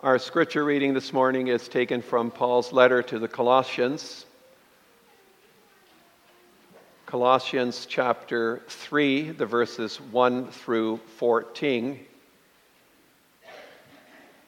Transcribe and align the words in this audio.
Our 0.00 0.20
scripture 0.20 0.64
reading 0.64 0.94
this 0.94 1.12
morning 1.12 1.48
is 1.48 1.66
taken 1.66 2.02
from 2.02 2.30
Paul's 2.30 2.72
letter 2.72 3.02
to 3.02 3.18
the 3.18 3.26
Colossians. 3.26 4.26
Colossians 7.04 7.84
chapter 7.84 8.62
3, 8.68 9.32
the 9.32 9.44
verses 9.44 10.00
1 10.00 10.52
through 10.52 10.98
14, 11.16 11.98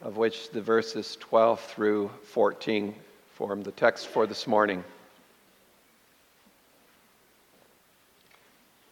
of 0.02 0.16
which 0.16 0.50
the 0.50 0.62
verses 0.62 1.16
12 1.18 1.58
through 1.58 2.12
14 2.26 2.94
form 3.32 3.64
the 3.64 3.72
text 3.72 4.06
for 4.06 4.28
this 4.28 4.46
morning. 4.46 4.84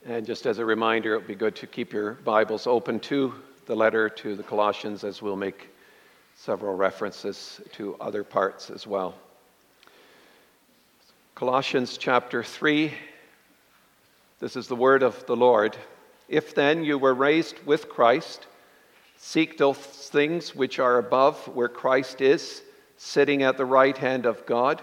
And 0.05 0.27
just 0.27 0.45
as 0.45 0.59
a 0.59 0.65
reminder, 0.65 1.15
it 1.15 1.19
would 1.19 1.29
be 1.29 1.37
good 1.37 1.55
to 1.55 1.69
keep 1.69 1.93
your 1.93 2.15
Bibles 2.15 2.67
open 2.67 2.99
to 2.99 3.33
the 3.67 3.77
letter 3.77 4.09
to 4.09 4.35
the 4.35 4.43
Colossians 4.43 5.05
as 5.05 5.23
we'll 5.23 5.37
make 5.37 5.69
several 6.39 6.77
references 6.77 7.61
to 7.73 7.97
other 8.01 8.23
parts 8.23 8.71
as 8.71 8.87
well. 8.87 9.13
Colossians 11.35 11.99
chapter 11.99 12.45
3, 12.45 12.95
this 14.39 14.55
is 14.55 14.69
the 14.69 14.77
word 14.77 15.03
of 15.03 15.27
the 15.27 15.35
Lord. 15.35 15.77
If 16.29 16.55
then 16.55 16.85
you 16.85 16.97
were 16.97 17.13
raised 17.13 17.59
with 17.67 17.89
Christ, 17.89 18.47
seek 19.17 19.59
those 19.59 19.79
things 19.79 20.55
which 20.55 20.79
are 20.79 20.99
above 20.99 21.49
where 21.49 21.69
Christ 21.69 22.21
is, 22.21 22.63
sitting 22.97 23.43
at 23.43 23.57
the 23.57 23.65
right 23.65 23.99
hand 23.99 24.25
of 24.25 24.47
God. 24.47 24.81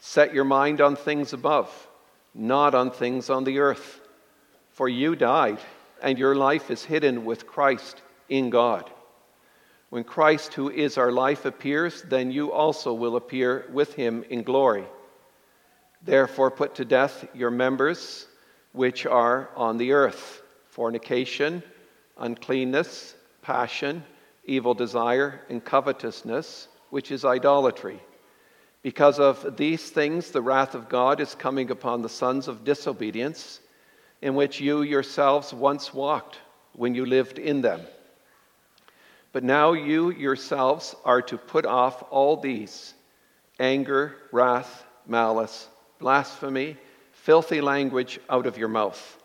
Set 0.00 0.34
your 0.34 0.44
mind 0.44 0.82
on 0.82 0.96
things 0.96 1.32
above, 1.32 1.88
not 2.34 2.74
on 2.74 2.90
things 2.90 3.30
on 3.30 3.44
the 3.44 3.58
earth. 3.58 4.00
For 4.72 4.86
you 4.86 5.16
died, 5.16 5.60
and 6.02 6.18
your 6.18 6.34
life 6.34 6.70
is 6.70 6.84
hidden 6.84 7.24
with 7.24 7.46
Christ 7.46 8.02
in 8.28 8.50
God. 8.50 8.90
When 9.90 10.04
Christ, 10.04 10.54
who 10.54 10.70
is 10.70 10.98
our 10.98 11.10
life, 11.10 11.44
appears, 11.44 12.02
then 12.02 12.30
you 12.30 12.52
also 12.52 12.92
will 12.92 13.16
appear 13.16 13.66
with 13.72 13.94
him 13.94 14.24
in 14.28 14.42
glory. 14.42 14.84
Therefore, 16.02 16.50
put 16.50 16.74
to 16.76 16.84
death 16.84 17.26
your 17.34 17.50
members 17.50 18.26
which 18.72 19.06
are 19.06 19.50
on 19.56 19.78
the 19.78 19.92
earth 19.92 20.42
fornication, 20.66 21.62
uncleanness, 22.18 23.16
passion, 23.42 24.04
evil 24.44 24.74
desire, 24.74 25.40
and 25.48 25.64
covetousness, 25.64 26.68
which 26.90 27.10
is 27.10 27.24
idolatry. 27.24 28.00
Because 28.82 29.18
of 29.18 29.56
these 29.56 29.90
things, 29.90 30.30
the 30.30 30.42
wrath 30.42 30.74
of 30.74 30.88
God 30.88 31.20
is 31.20 31.34
coming 31.34 31.70
upon 31.70 32.02
the 32.02 32.08
sons 32.08 32.46
of 32.46 32.62
disobedience, 32.62 33.60
in 34.22 34.34
which 34.34 34.60
you 34.60 34.82
yourselves 34.82 35.52
once 35.52 35.92
walked 35.92 36.38
when 36.74 36.94
you 36.94 37.04
lived 37.04 37.38
in 37.38 37.60
them. 37.60 37.80
But 39.32 39.44
now 39.44 39.72
you 39.72 40.10
yourselves 40.10 40.94
are 41.04 41.22
to 41.22 41.36
put 41.36 41.66
off 41.66 42.02
all 42.10 42.36
these 42.36 42.94
anger, 43.60 44.16
wrath, 44.32 44.84
malice, 45.06 45.68
blasphemy, 45.98 46.76
filthy 47.12 47.60
language 47.60 48.20
out 48.30 48.46
of 48.46 48.56
your 48.56 48.68
mouth. 48.68 49.22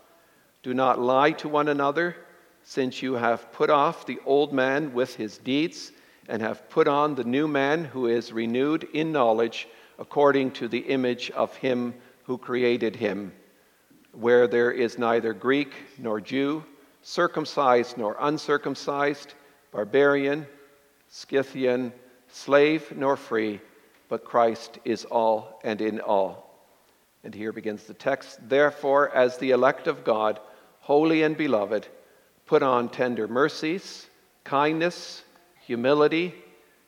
Do 0.62 0.74
not 0.74 1.00
lie 1.00 1.32
to 1.34 1.48
one 1.48 1.68
another, 1.68 2.16
since 2.64 3.02
you 3.02 3.14
have 3.14 3.52
put 3.52 3.70
off 3.70 4.06
the 4.06 4.20
old 4.26 4.54
man 4.54 4.94
with 4.94 5.16
his 5.16 5.38
deeds, 5.38 5.92
and 6.28 6.42
have 6.42 6.70
put 6.70 6.88
on 6.88 7.16
the 7.16 7.24
new 7.24 7.48
man 7.48 7.84
who 7.86 8.08
is 8.08 8.32
renewed 8.32 8.86
in 8.94 9.12
knowledge 9.12 9.68
according 10.00 10.52
to 10.52 10.68
the 10.68 10.80
image 10.80 11.30
of 11.32 11.56
him 11.58 11.94
who 12.24 12.38
created 12.38 12.96
him, 12.96 13.34
where 14.14 14.48
there 14.48 14.72
is 14.72 14.98
neither 14.98 15.34
Greek 15.34 15.74
nor 15.98 16.22
Jew, 16.22 16.64
circumcised 17.02 17.98
nor 17.98 18.16
uncircumcised 18.20 19.34
barbarian, 19.74 20.46
Scythian, 21.10 21.92
slave 22.30 22.94
nor 22.96 23.18
free, 23.18 23.60
but 24.08 24.24
Christ 24.24 24.80
is 24.86 25.04
all 25.06 25.60
and 25.64 25.82
in 25.82 26.00
all. 26.00 26.50
And 27.24 27.34
here 27.34 27.52
begins 27.52 27.84
the 27.84 27.94
text. 27.94 28.38
Therefore, 28.48 29.10
as 29.10 29.38
the 29.38 29.52
elect 29.52 29.88
of 29.88 30.04
God, 30.04 30.40
holy 30.82 31.24
and 31.24 31.36
beloved, 31.36 31.88
put 32.46 32.62
on 32.62 32.90
tender 32.90 33.28
mercies, 33.28 34.08
kindness, 34.44 35.24
humility, 35.66 36.36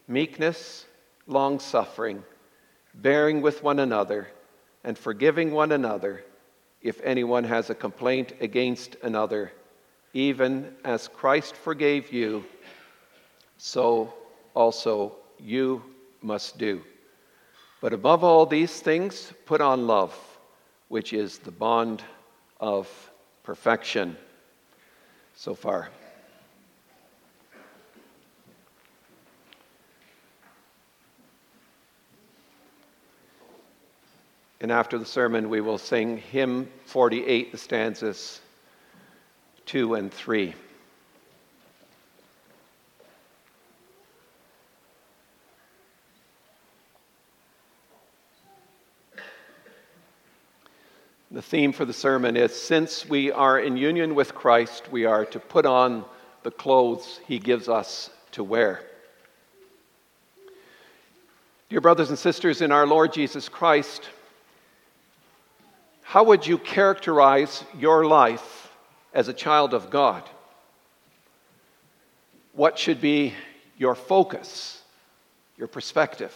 meekness, 0.07 0.85
long 1.27 1.59
suffering, 1.59 2.23
bearing 2.93 3.41
with 3.41 3.63
one 3.63 3.79
another, 3.79 4.27
and 4.83 4.97
forgiving 4.97 5.51
one 5.51 5.71
another 5.71 6.23
if 6.81 7.01
anyone 7.03 7.45
has 7.45 7.69
a 7.69 7.75
complaint 7.75 8.33
against 8.41 8.95
another, 9.01 9.51
even 10.15 10.73
as 10.85 11.09
Christ 11.09 11.57
forgave 11.57 12.13
you 12.13 12.45
so 13.57 14.13
also 14.53 15.17
you 15.37 15.83
must 16.21 16.57
do. 16.57 16.81
But 17.81 17.91
above 17.91 18.23
all 18.23 18.45
these 18.45 18.79
things, 18.79 19.33
put 19.45 19.59
on 19.59 19.87
love, 19.87 20.17
which 20.87 21.11
is 21.11 21.39
the 21.39 21.51
bond 21.51 22.01
of 22.61 22.87
perfection. 23.43 24.15
So 25.35 25.53
far. 25.53 25.89
And 34.61 34.71
after 34.71 34.97
the 34.97 35.05
sermon, 35.05 35.49
we 35.49 35.59
will 35.59 35.77
sing 35.77 36.17
hymn 36.17 36.69
48, 36.85 37.51
the 37.51 37.57
stanzas 37.57 38.39
2 39.65 39.95
and 39.95 40.13
3. 40.13 40.53
The 51.31 51.41
theme 51.41 51.73
for 51.73 51.83
the 51.83 51.91
sermon 51.91 52.37
is 52.37 52.55
Since 52.55 53.09
we 53.09 53.31
are 53.31 53.59
in 53.59 53.75
union 53.75 54.15
with 54.15 54.33
Christ, 54.33 54.89
we 54.91 55.03
are 55.03 55.25
to 55.25 55.39
put 55.39 55.65
on 55.65 56.05
the 56.43 56.51
clothes 56.51 57.19
he 57.27 57.39
gives 57.39 57.67
us 57.67 58.09
to 58.31 58.43
wear. 58.43 58.81
Dear 61.69 61.81
brothers 61.81 62.09
and 62.09 62.17
sisters 62.17 62.61
in 62.61 62.71
our 62.71 62.85
Lord 62.85 63.11
Jesus 63.11 63.49
Christ, 63.49 64.07
how 66.03 66.23
would 66.23 66.47
you 66.47 66.57
characterize 66.59 67.65
your 67.77 68.05
life 68.05 68.54
as 69.15 69.29
a 69.29 69.33
child 69.33 69.73
of 69.73 69.89
God? 69.89 70.29
What 72.53 72.77
should 72.77 73.01
be 73.01 73.33
your 73.77 73.95
focus, 73.95 74.81
your 75.57 75.67
perspective? 75.67 76.33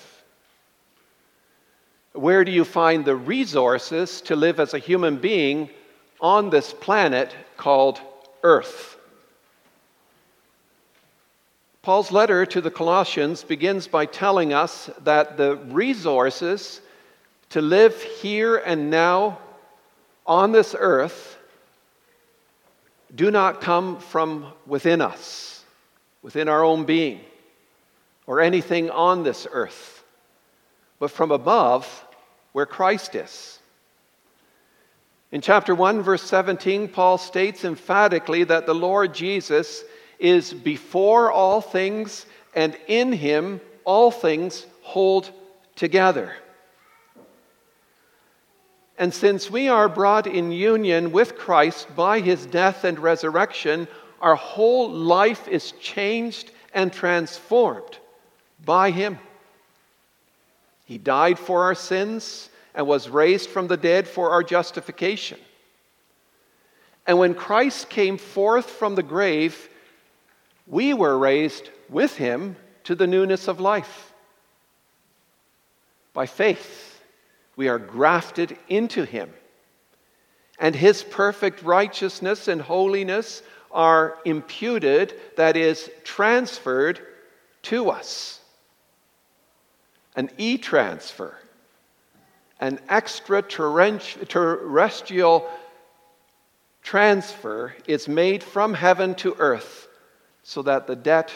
Where 2.14 2.44
do 2.44 2.52
you 2.52 2.66
find 2.66 3.06
the 3.06 3.16
resources 3.16 4.22
to 4.22 4.36
live 4.36 4.60
as 4.60 4.74
a 4.74 4.80
human 4.80 5.18
being 5.18 5.70
on 6.20 6.50
this 6.50 6.74
planet 6.74 7.36
called 7.58 8.00
Earth? 8.42 8.98
Paul's 11.82 12.12
letter 12.12 12.46
to 12.46 12.62
the 12.62 12.72
Colossians 12.72 13.44
begins 13.44 13.88
by 13.88 14.06
telling 14.06 14.54
us 14.54 14.90
that 15.04 15.38
the 15.38 15.58
resources 15.68 16.82
to 17.50 17.62
live 17.62 18.02
here 18.02 18.58
and 18.58 18.90
now 18.90 19.40
on 20.26 20.52
this 20.52 20.76
earth 20.78 21.39
do 23.14 23.32
not 23.32 23.62
come 23.62 24.00
from 24.00 24.52
within 24.66 25.02
us, 25.02 25.64
within 26.22 26.48
our 26.48 26.64
own 26.64 26.86
being, 26.86 27.22
or 28.28 28.42
anything 28.42 28.90
on 28.90 29.24
this 29.24 29.48
earth 29.52 30.00
but 31.00 31.10
from 31.10 31.32
above 31.32 32.06
where 32.52 32.66
Christ 32.66 33.16
is. 33.16 33.60
In 35.32 35.42
chapter 35.42 35.74
1, 35.74 36.02
verse 36.02 36.24
17, 36.24 36.90
Paul 36.90 37.18
states 37.18 37.64
emphatically 37.64 38.44
that 38.46 38.66
the 38.66 38.76
Lord 38.76 39.14
Jesus 39.14 39.84
is 40.20 40.54
before 40.54 41.32
all 41.32 41.62
things, 41.62 42.26
and 42.54 42.76
in 42.88 43.14
him 43.14 43.62
all 43.86 44.12
things 44.12 44.66
hold 44.82 45.32
together. 45.76 46.34
And 49.00 49.14
since 49.14 49.50
we 49.50 49.70
are 49.70 49.88
brought 49.88 50.28
in 50.28 50.52
union 50.52 51.14
with 51.14 51.38
Christ 51.38 51.96
by 51.96 52.20
his 52.20 52.46
death 52.46 52.84
and 52.84 53.00
resurrection, 53.00 53.88
our 54.20 54.36
whole 54.36 54.92
life 54.92 55.48
is 55.48 55.72
changed 55.72 56.52
and 56.74 56.92
transformed 56.92 57.98
by 58.66 58.92
him. 58.92 59.18
He 60.84 60.98
died 60.98 61.40
for 61.40 61.64
our 61.64 61.76
sins 61.76 62.50
and 62.76 62.86
was 62.86 63.08
raised 63.08 63.50
from 63.50 63.68
the 63.68 63.78
dead 63.78 64.06
for 64.06 64.32
our 64.32 64.44
justification. 64.44 65.40
And 67.08 67.18
when 67.18 67.36
Christ 67.36 67.90
came 67.90 68.18
forth 68.18 68.70
from 68.70 68.96
the 68.96 69.04
grave, 69.04 69.70
we 70.68 70.94
were 70.94 71.18
raised 71.18 71.70
with 71.88 72.18
him 72.18 72.58
to 72.84 72.96
the 72.96 73.08
newness 73.08 73.48
of 73.48 73.62
life. 73.62 74.12
By 76.14 76.26
faith, 76.26 76.89
we 77.60 77.68
are 77.68 77.78
grafted 77.78 78.58
into 78.70 79.04
him. 79.04 79.30
And 80.60 80.74
his 80.74 81.04
perfect 81.04 81.62
righteousness 81.62 82.48
and 82.48 82.62
holiness 82.62 83.44
are 83.70 84.18
imputed, 84.24 85.14
that 85.36 85.58
is, 85.58 85.92
transferred 86.06 87.02
to 87.64 87.90
us. 87.90 88.40
An 90.16 90.30
e 90.38 90.58
transfer, 90.58 91.36
an 92.62 92.80
extraterrestrial 92.88 95.52
transfer 96.82 97.76
is 97.88 98.08
made 98.08 98.42
from 98.42 98.74
heaven 98.74 99.16
to 99.16 99.36
earth 99.38 99.90
so 100.44 100.62
that 100.62 100.88
the 100.88 100.96
debt 100.96 101.30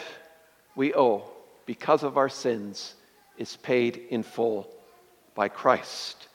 we 0.74 0.94
owe 0.94 1.28
because 1.66 2.02
of 2.02 2.16
our 2.16 2.30
sins 2.30 2.94
is 3.36 3.58
paid 3.58 4.06
in 4.08 4.22
full 4.22 4.73
by 5.34 5.48
Christ. 5.48 6.28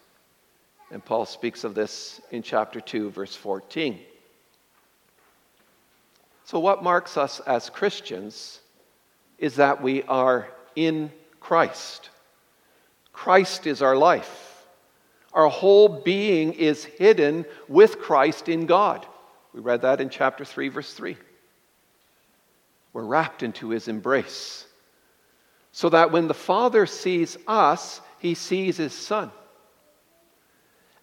And 0.91 1.03
Paul 1.03 1.25
speaks 1.25 1.63
of 1.63 1.75
this 1.75 2.19
in 2.31 2.41
chapter 2.41 2.81
2, 2.81 3.11
verse 3.11 3.35
14. 3.35 3.99
So, 6.45 6.59
what 6.59 6.83
marks 6.83 7.15
us 7.15 7.39
as 7.41 7.69
Christians 7.69 8.59
is 9.37 9.55
that 9.57 9.81
we 9.81 10.03
are 10.03 10.49
in 10.75 11.11
Christ. 11.39 12.09
Christ 13.13 13.67
is 13.67 13.81
our 13.81 13.95
life. 13.95 14.65
Our 15.33 15.47
whole 15.47 15.87
being 15.87 16.53
is 16.53 16.83
hidden 16.83 17.45
with 17.67 17.99
Christ 17.99 18.49
in 18.49 18.65
God. 18.65 19.05
We 19.53 19.59
read 19.59 19.81
that 19.81 20.01
in 20.01 20.09
chapter 20.09 20.43
3, 20.43 20.69
verse 20.69 20.93
3. 20.93 21.17
We're 22.93 23.03
wrapped 23.03 23.43
into 23.43 23.69
his 23.69 23.87
embrace. 23.87 24.65
So 25.71 25.89
that 25.89 26.11
when 26.11 26.27
the 26.27 26.33
Father 26.33 26.85
sees 26.85 27.37
us, 27.47 28.01
he 28.19 28.35
sees 28.35 28.77
his 28.77 28.93
Son. 28.93 29.31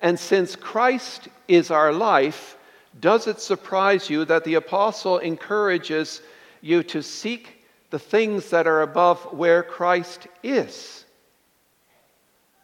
And 0.00 0.18
since 0.18 0.54
Christ 0.54 1.28
is 1.48 1.70
our 1.70 1.92
life, 1.92 2.56
does 3.00 3.26
it 3.26 3.40
surprise 3.40 4.08
you 4.08 4.24
that 4.26 4.44
the 4.44 4.54
apostle 4.54 5.18
encourages 5.18 6.22
you 6.60 6.82
to 6.84 7.02
seek 7.02 7.64
the 7.90 7.98
things 7.98 8.50
that 8.50 8.66
are 8.66 8.82
above 8.82 9.32
where 9.32 9.62
Christ 9.62 10.26
is? 10.42 11.04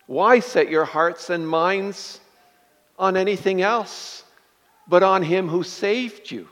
Why 0.06 0.40
set 0.40 0.68
your 0.68 0.84
hearts 0.84 1.30
and 1.30 1.48
minds 1.48 2.20
on 2.98 3.16
anything 3.16 3.62
else 3.62 4.24
but 4.86 5.02
on 5.02 5.22
Him 5.22 5.48
who 5.48 5.62
saved 5.62 6.30
you, 6.30 6.48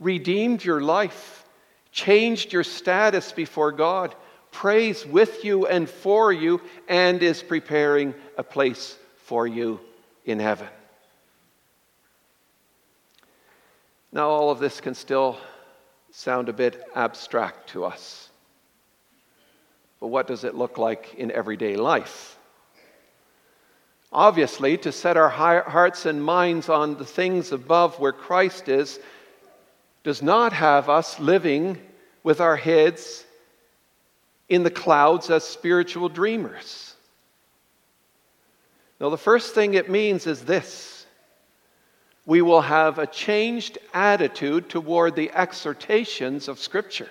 redeemed 0.00 0.64
your 0.64 0.80
life, 0.80 1.44
changed 1.92 2.52
your 2.52 2.64
status 2.64 3.32
before 3.32 3.72
God, 3.72 4.14
prays 4.56 5.04
with 5.04 5.44
you 5.44 5.66
and 5.66 5.88
for 5.88 6.32
you, 6.32 6.62
and 6.88 7.22
is 7.22 7.42
preparing 7.42 8.14
a 8.38 8.42
place 8.42 8.96
for 9.18 9.46
you 9.46 9.78
in 10.24 10.38
heaven? 10.38 10.66
Now, 14.10 14.30
all 14.30 14.50
of 14.50 14.58
this 14.58 14.80
can 14.80 14.94
still 14.94 15.36
sound 16.10 16.48
a 16.48 16.54
bit 16.54 16.82
abstract 16.94 17.68
to 17.70 17.84
us. 17.84 18.30
But 20.00 20.06
what 20.06 20.26
does 20.26 20.42
it 20.42 20.54
look 20.54 20.78
like 20.78 21.14
in 21.18 21.30
everyday 21.30 21.76
life? 21.76 22.38
Obviously, 24.10 24.78
to 24.78 24.90
set 24.90 25.18
our 25.18 25.28
hearts 25.28 26.06
and 26.06 26.24
minds 26.24 26.70
on 26.70 26.96
the 26.96 27.04
things 27.04 27.52
above 27.52 28.00
where 28.00 28.12
Christ 28.12 28.70
is 28.70 29.00
does 30.02 30.22
not 30.22 30.54
have 30.54 30.88
us 30.88 31.20
living 31.20 31.76
with 32.22 32.40
our 32.40 32.56
heads 32.56 33.25
in 34.48 34.62
the 34.62 34.70
clouds 34.70 35.30
as 35.30 35.44
spiritual 35.44 36.08
dreamers. 36.08 36.94
Now, 39.00 39.10
the 39.10 39.18
first 39.18 39.54
thing 39.54 39.74
it 39.74 39.90
means 39.90 40.26
is 40.26 40.44
this 40.44 41.06
we 42.24 42.42
will 42.42 42.62
have 42.62 42.98
a 42.98 43.06
changed 43.06 43.78
attitude 43.94 44.68
toward 44.68 45.14
the 45.14 45.30
exhortations 45.30 46.48
of 46.48 46.58
Scripture. 46.58 47.08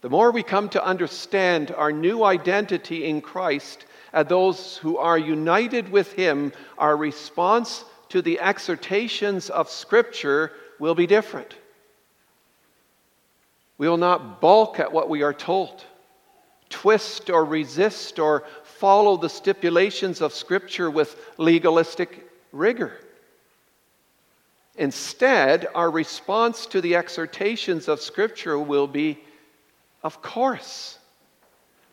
The 0.00 0.10
more 0.10 0.30
we 0.30 0.42
come 0.42 0.68
to 0.70 0.84
understand 0.84 1.70
our 1.72 1.92
new 1.92 2.24
identity 2.24 3.04
in 3.04 3.20
Christ 3.20 3.84
and 4.12 4.28
those 4.28 4.78
who 4.78 4.96
are 4.96 5.18
united 5.18 5.90
with 5.90 6.12
Him, 6.12 6.52
our 6.78 6.96
response 6.96 7.84
to 8.08 8.22
the 8.22 8.40
exhortations 8.40 9.50
of 9.50 9.68
Scripture 9.68 10.52
will 10.78 10.94
be 10.94 11.06
different. 11.06 11.56
We 13.78 13.88
will 13.88 13.96
not 13.96 14.40
balk 14.40 14.80
at 14.80 14.92
what 14.92 15.08
we 15.08 15.22
are 15.22 15.34
told, 15.34 15.84
twist 16.70 17.30
or 17.30 17.44
resist 17.44 18.18
or 18.18 18.44
follow 18.62 19.16
the 19.16 19.28
stipulations 19.28 20.20
of 20.20 20.32
Scripture 20.32 20.90
with 20.90 21.18
legalistic 21.38 22.30
rigor. 22.52 22.92
Instead, 24.76 25.66
our 25.74 25.90
response 25.90 26.66
to 26.66 26.80
the 26.80 26.96
exhortations 26.96 27.88
of 27.88 28.00
Scripture 28.00 28.58
will 28.58 28.86
be, 28.86 29.18
of 30.02 30.20
course. 30.20 30.98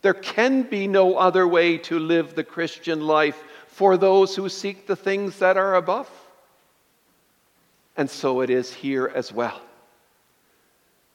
There 0.02 0.14
can 0.14 0.64
be 0.64 0.88
no 0.88 1.16
other 1.16 1.48
way 1.48 1.78
to 1.80 1.98
live 1.98 2.36
the 2.36 2.44
Christian 2.44 3.02
life 3.02 3.42
for 3.68 3.96
those 3.96 4.36
who 4.36 4.50
seek 4.50 4.86
the 4.86 4.98
things 4.98 5.40
that 5.40 5.56
are 5.56 5.76
above. 5.76 6.10
And 7.96 8.10
so 8.10 8.42
it 8.42 8.50
is 8.50 8.74
here 8.74 9.12
as 9.14 9.32
well. 9.32 9.62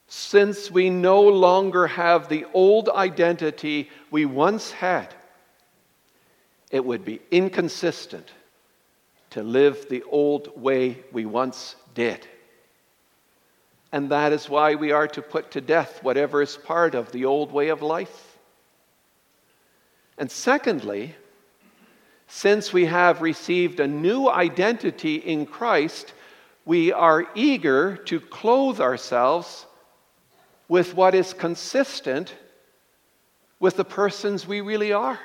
Since 0.08 0.70
we 0.70 0.88
no 0.88 1.20
longer 1.20 1.86
have 1.86 2.28
the 2.28 2.46
old 2.54 2.88
identity 2.88 3.90
we 4.10 4.24
once 4.24 4.70
had, 4.70 5.14
it 6.70 6.82
would 6.84 7.04
be 7.04 7.20
inconsistent 7.30 8.32
to 9.30 9.42
live 9.42 9.86
the 9.88 10.02
old 10.04 10.60
way 10.60 11.04
we 11.12 11.26
once 11.26 11.76
did. 11.94 12.26
And 13.92 14.10
that 14.10 14.32
is 14.32 14.48
why 14.48 14.74
we 14.74 14.92
are 14.92 15.08
to 15.08 15.20
put 15.20 15.50
to 15.52 15.60
death 15.60 16.02
whatever 16.02 16.40
is 16.40 16.56
part 16.56 16.94
of 16.94 17.12
the 17.12 17.26
old 17.26 17.52
way 17.52 17.68
of 17.68 17.82
life. 17.82 18.38
And 20.16 20.30
secondly, 20.30 21.14
since 22.28 22.72
we 22.72 22.86
have 22.86 23.20
received 23.20 23.78
a 23.78 23.86
new 23.86 24.28
identity 24.28 25.16
in 25.16 25.44
Christ, 25.44 26.14
we 26.64 26.92
are 26.92 27.26
eager 27.34 27.96
to 27.96 28.20
clothe 28.20 28.80
ourselves 28.80 29.66
with 30.68 30.94
what 30.94 31.14
is 31.14 31.32
consistent 31.32 32.34
with 33.58 33.76
the 33.76 33.84
persons 33.84 34.46
we 34.46 34.60
really 34.60 34.92
are. 34.92 35.18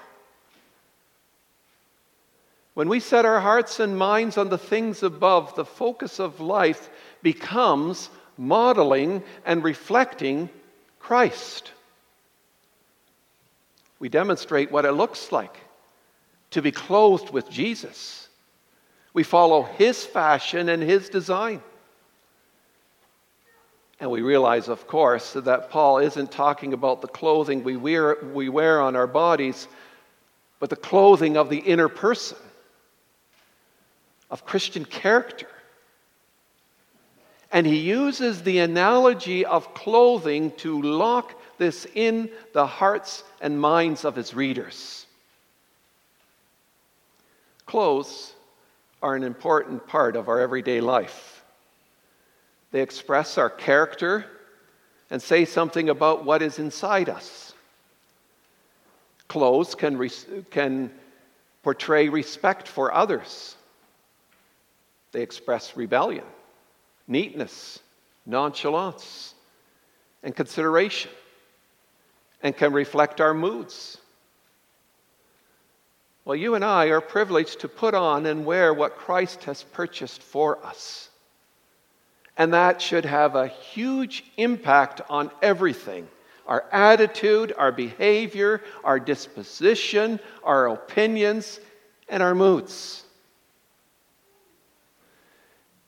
When 2.73 2.89
we 2.89 2.99
set 2.99 3.25
our 3.25 3.39
hearts 3.39 3.79
and 3.79 3.97
minds 3.97 4.37
on 4.37 4.49
the 4.49 4.57
things 4.57 5.03
above, 5.03 5.55
the 5.55 5.65
focus 5.65 6.19
of 6.19 6.39
life 6.39 6.89
becomes 7.21 8.09
modeling 8.37 9.21
and 9.45 9.63
reflecting 9.63 10.49
Christ. 10.99 11.71
We 13.99 14.09
demonstrate 14.09 14.71
what 14.71 14.85
it 14.85 14.93
looks 14.93 15.31
like 15.31 15.55
to 16.51 16.61
be 16.61 16.71
clothed 16.71 17.29
with 17.29 17.49
Jesus. 17.49 18.27
We 19.13 19.23
follow 19.23 19.63
his 19.63 20.03
fashion 20.03 20.67
and 20.69 20.81
his 20.81 21.09
design. 21.09 21.61
And 24.03 24.11
we 24.11 24.21
realize, 24.21 24.67
of 24.67 24.85
course, 24.85 25.31
that 25.31 25.69
Paul 25.69 25.99
isn't 25.99 26.29
talking 26.29 26.73
about 26.73 26.99
the 26.99 27.07
clothing 27.07 27.63
we 27.63 27.77
wear, 27.77 28.17
we 28.33 28.49
wear 28.49 28.81
on 28.81 28.97
our 28.97 29.07
bodies, 29.07 29.69
but 30.59 30.69
the 30.69 30.75
clothing 30.75 31.37
of 31.37 31.49
the 31.49 31.59
inner 31.59 31.87
person 31.87 32.37
of 34.29 34.45
Christian 34.45 34.83
character. 34.83 35.47
And 37.49 37.65
he 37.65 37.77
uses 37.77 38.43
the 38.43 38.59
analogy 38.59 39.45
of 39.45 39.73
clothing 39.73 40.51
to 40.57 40.81
lock 40.81 41.39
this 41.57 41.87
in 41.95 42.29
the 42.51 42.67
hearts 42.67 43.23
and 43.39 43.57
minds 43.57 44.03
of 44.03 44.17
his 44.17 44.33
readers. 44.33 45.05
Clothes 47.65 48.33
are 49.01 49.15
an 49.15 49.23
important 49.23 49.87
part 49.87 50.17
of 50.17 50.27
our 50.27 50.41
everyday 50.41 50.81
life. 50.81 51.42
They 52.73 52.81
express 52.81 53.37
our 53.37 53.51
character 53.51 54.25
and 55.11 55.21
say 55.21 55.45
something 55.45 55.89
about 55.89 56.25
what 56.25 56.41
is 56.41 56.57
inside 56.59 57.07
us. 57.07 57.53
Clothes 59.29 59.75
can, 59.75 60.09
can 60.49 60.91
portray 61.61 62.09
respect 62.09 62.67
for 62.67 62.93
others 62.93 63.55
they 65.13 65.21
express 65.21 65.77
rebellion, 65.77 66.25
neatness, 67.07 67.79
nonchalance, 68.25 69.35
and 70.23 70.35
consideration, 70.35 71.11
and 72.41 72.57
can 72.57 72.73
reflect 72.73 73.21
our 73.21 73.35
moods. 73.35 73.99
Well, 76.25 76.35
you 76.35 76.55
and 76.55 76.65
I 76.65 76.87
are 76.87 77.01
privileged 77.01 77.59
to 77.59 77.67
put 77.67 77.93
on 77.93 78.25
and 78.25 78.43
wear 78.43 78.73
what 78.73 78.97
Christ 78.97 79.43
has 79.43 79.61
purchased 79.61 80.23
for 80.23 80.65
us. 80.65 81.09
And 82.37 82.53
that 82.53 82.81
should 82.81 83.05
have 83.05 83.35
a 83.35 83.47
huge 83.47 84.23
impact 84.37 85.01
on 85.09 85.31
everything 85.41 86.07
our 86.45 86.65
attitude, 86.73 87.53
our 87.57 87.71
behavior, 87.71 88.61
our 88.83 88.99
disposition, 88.99 90.19
our 90.43 90.67
opinions, 90.67 91.61
and 92.09 92.21
our 92.21 92.35
moods. 92.35 93.03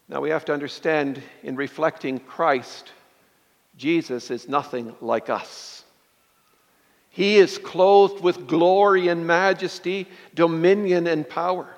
Now 0.07 0.21
we 0.21 0.29
have 0.29 0.45
to 0.45 0.53
understand 0.53 1.21
in 1.43 1.57
reflecting 1.57 2.19
Christ, 2.19 2.91
Jesus 3.75 4.31
is 4.31 4.47
nothing 4.47 4.95
like 5.01 5.29
us. 5.29 5.83
He 7.09 7.37
is 7.37 7.57
clothed 7.57 8.21
with 8.21 8.47
glory 8.47 9.07
and 9.07 9.25
majesty, 9.25 10.07
dominion 10.33 11.07
and 11.07 11.27
power. 11.27 11.74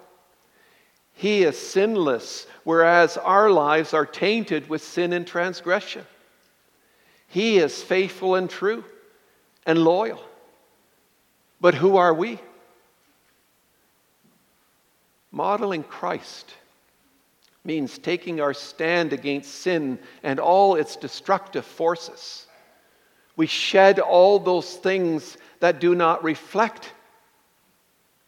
He 1.18 1.44
is 1.44 1.58
sinless, 1.58 2.46
whereas 2.64 3.18
our 3.18 3.50
lives 3.50 3.96
are 3.96 4.06
tainted 4.06 4.70
with 4.70 4.84
sin 4.84 5.14
and 5.14 5.26
transgression. 5.26 6.06
He 7.26 7.58
is 7.58 7.82
faithful 7.82 8.36
and 8.36 8.48
true 8.48 8.84
and 9.66 9.84
loyal. 9.84 10.22
But 11.60 11.74
who 11.74 11.98
are 11.98 12.14
we? 12.14 12.40
Modeling 15.32 15.82
Christ 15.82 16.54
means 17.64 17.98
taking 17.98 18.40
our 18.40 18.54
stand 18.54 19.12
against 19.12 19.56
sin 19.56 19.98
and 20.22 20.40
all 20.40 20.76
its 20.76 20.96
destructive 20.96 21.66
forces. 21.66 22.46
We 23.36 23.48
shed 23.48 24.00
all 24.00 24.38
those 24.38 24.76
things 24.76 25.36
that 25.62 25.80
do 25.80 25.96
not 25.96 26.24
reflect 26.24 26.94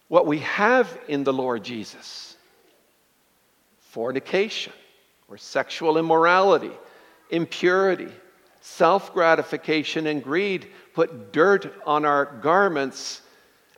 what 0.08 0.26
we 0.26 0.40
have 0.40 1.00
in 1.08 1.24
the 1.24 1.34
Lord 1.34 1.64
Jesus 1.64 2.29
fornication 3.90 4.74
or 5.28 5.38
sexual 5.38 5.98
immorality, 5.98 6.72
impurity, 7.30 8.10
self 8.62 9.14
gratification, 9.14 10.08
and 10.08 10.24
greed 10.24 10.68
put 10.94 11.32
dirt 11.32 11.74
on 11.86 12.06
our 12.06 12.26
garments, 12.26 13.22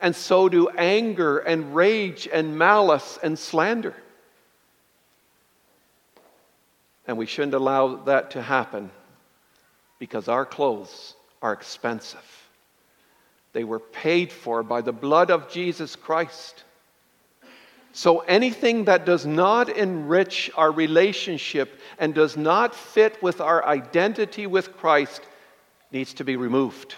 and 0.00 0.14
so 0.14 0.48
do 0.48 0.68
anger 0.70 1.38
and 1.38 1.74
rage 1.74 2.28
and 2.32 2.56
malice 2.58 3.18
and 3.22 3.38
slander. 3.38 3.94
And 7.06 7.16
we 7.18 7.26
shouldn't 7.26 7.54
allow 7.54 7.96
that 8.04 8.32
to 8.32 8.42
happen 8.42 8.90
because 9.98 10.28
our 10.28 10.46
clothes 10.46 11.14
are 11.40 11.52
expensive. 11.52 12.24
They 13.52 13.64
were 13.64 13.80
paid 13.80 14.32
for 14.32 14.62
by 14.62 14.80
the 14.80 14.92
blood 14.92 15.30
of 15.30 15.50
Jesus 15.50 15.96
Christ. 15.96 16.64
So 17.92 18.20
anything 18.20 18.86
that 18.86 19.04
does 19.04 19.26
not 19.26 19.68
enrich 19.68 20.50
our 20.56 20.72
relationship 20.72 21.78
and 21.98 22.14
does 22.14 22.38
not 22.38 22.74
fit 22.74 23.22
with 23.22 23.40
our 23.40 23.64
identity 23.66 24.46
with 24.46 24.76
Christ 24.78 25.20
needs 25.90 26.14
to 26.14 26.24
be 26.24 26.36
removed, 26.36 26.94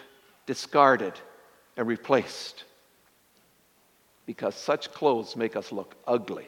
discarded, 0.46 1.14
and 1.76 1.88
replaced. 1.88 2.62
Because 4.24 4.54
such 4.54 4.92
clothes 4.92 5.34
make 5.34 5.56
us 5.56 5.72
look 5.72 5.96
ugly 6.06 6.46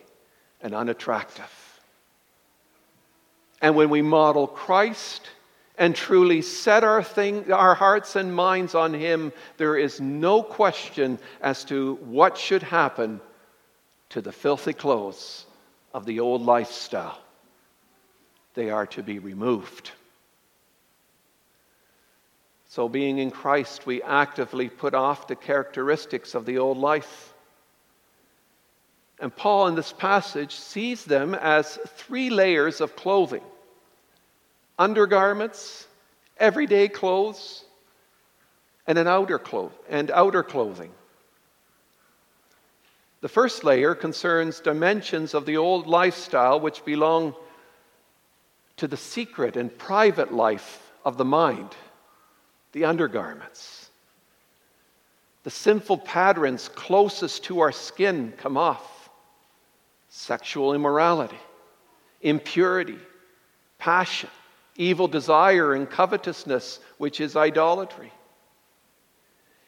and 0.60 0.74
unattractive. 0.74 1.52
And 3.60 3.74
when 3.74 3.90
we 3.90 4.00
model 4.00 4.46
Christ 4.46 5.28
and 5.76 5.94
truly 5.94 6.40
set 6.40 6.84
our, 6.84 7.02
thing, 7.02 7.52
our 7.52 7.74
hearts 7.74 8.14
and 8.14 8.32
minds 8.32 8.76
on 8.76 8.94
Him, 8.94 9.32
there 9.56 9.76
is 9.76 10.00
no 10.00 10.40
question 10.40 11.18
as 11.42 11.64
to 11.64 11.96
what 11.96 12.38
should 12.38 12.62
happen 12.62 13.20
to 14.16 14.22
the 14.22 14.32
filthy 14.32 14.72
clothes 14.72 15.44
of 15.92 16.06
the 16.06 16.20
old 16.20 16.40
lifestyle. 16.40 17.18
They 18.54 18.70
are 18.70 18.86
to 18.86 19.02
be 19.02 19.18
removed. 19.18 19.90
So, 22.70 22.88
being 22.88 23.18
in 23.18 23.30
Christ, 23.30 23.84
we 23.84 24.02
actively 24.02 24.70
put 24.70 24.94
off 24.94 25.28
the 25.28 25.36
characteristics 25.36 26.34
of 26.34 26.46
the 26.46 26.56
old 26.56 26.78
life. 26.78 27.34
And 29.20 29.36
Paul, 29.36 29.66
in 29.66 29.74
this 29.74 29.92
passage, 29.92 30.54
sees 30.54 31.04
them 31.04 31.34
as 31.34 31.78
three 31.86 32.30
layers 32.30 32.80
of 32.80 32.96
clothing 32.96 33.44
undergarments, 34.78 35.86
everyday 36.38 36.88
clothes, 36.88 37.66
and 38.86 38.96
an 38.96 39.08
outer 39.08 39.38
cloth 39.38 39.72
and 39.90 40.10
outer 40.10 40.42
clothing. 40.42 40.92
The 43.20 43.28
first 43.28 43.64
layer 43.64 43.94
concerns 43.94 44.60
dimensions 44.60 45.34
of 45.34 45.46
the 45.46 45.56
old 45.56 45.86
lifestyle 45.86 46.60
which 46.60 46.84
belong 46.84 47.34
to 48.76 48.86
the 48.86 48.96
secret 48.96 49.56
and 49.56 49.76
private 49.76 50.32
life 50.32 50.92
of 51.04 51.16
the 51.16 51.24
mind, 51.24 51.70
the 52.72 52.84
undergarments. 52.84 53.90
The 55.44 55.50
sinful 55.50 55.98
patterns 55.98 56.68
closest 56.68 57.44
to 57.44 57.60
our 57.60 57.72
skin 57.72 58.34
come 58.36 58.56
off 58.56 59.08
sexual 60.08 60.74
immorality, 60.74 61.38
impurity, 62.22 62.98
passion, 63.78 64.30
evil 64.76 65.08
desire, 65.08 65.74
and 65.74 65.88
covetousness, 65.88 66.80
which 66.98 67.20
is 67.20 67.36
idolatry. 67.36 68.12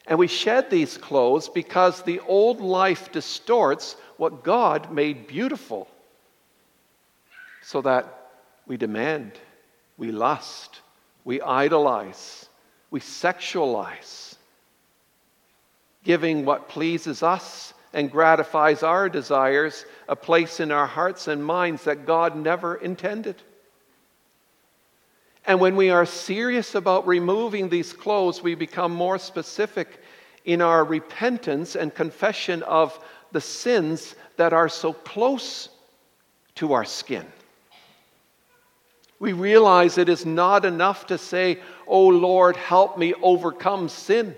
And 0.09 0.17
we 0.17 0.27
shed 0.27 0.71
these 0.71 0.97
clothes 0.97 1.49
because 1.49 2.01
the 2.01 2.19
old 2.21 2.59
life 2.59 3.11
distorts 3.11 3.95
what 4.17 4.43
God 4.43 4.91
made 4.91 5.27
beautiful, 5.27 5.87
so 7.61 7.81
that 7.83 8.31
we 8.65 8.75
demand, 8.75 9.33
we 9.97 10.11
lust, 10.11 10.81
we 11.23 11.39
idolize, 11.41 12.49
we 12.89 12.99
sexualize, 12.99 14.35
giving 16.03 16.43
what 16.43 16.69
pleases 16.69 17.21
us 17.21 17.75
and 17.93 18.11
gratifies 18.11 18.81
our 18.81 19.09
desires 19.09 19.85
a 20.07 20.15
place 20.15 20.59
in 20.59 20.71
our 20.71 20.87
hearts 20.87 21.27
and 21.27 21.45
minds 21.45 21.83
that 21.83 22.07
God 22.07 22.35
never 22.35 22.75
intended. 22.75 23.35
And 25.45 25.59
when 25.59 25.75
we 25.75 25.89
are 25.89 26.05
serious 26.05 26.75
about 26.75 27.07
removing 27.07 27.69
these 27.69 27.93
clothes, 27.93 28.43
we 28.43 28.55
become 28.55 28.93
more 28.93 29.17
specific 29.17 30.01
in 30.45 30.61
our 30.61 30.83
repentance 30.83 31.75
and 31.75 31.93
confession 31.93 32.63
of 32.63 32.99
the 33.31 33.41
sins 33.41 34.15
that 34.37 34.53
are 34.53 34.69
so 34.69 34.93
close 34.93 35.69
to 36.55 36.73
our 36.73 36.85
skin. 36.85 37.25
We 39.19 39.33
realize 39.33 39.97
it 39.97 40.09
is 40.09 40.25
not 40.25 40.65
enough 40.65 41.07
to 41.07 41.17
say, 41.17 41.59
Oh 41.87 42.07
Lord, 42.07 42.55
help 42.55 42.97
me 42.97 43.13
overcome 43.21 43.89
sin. 43.89 44.33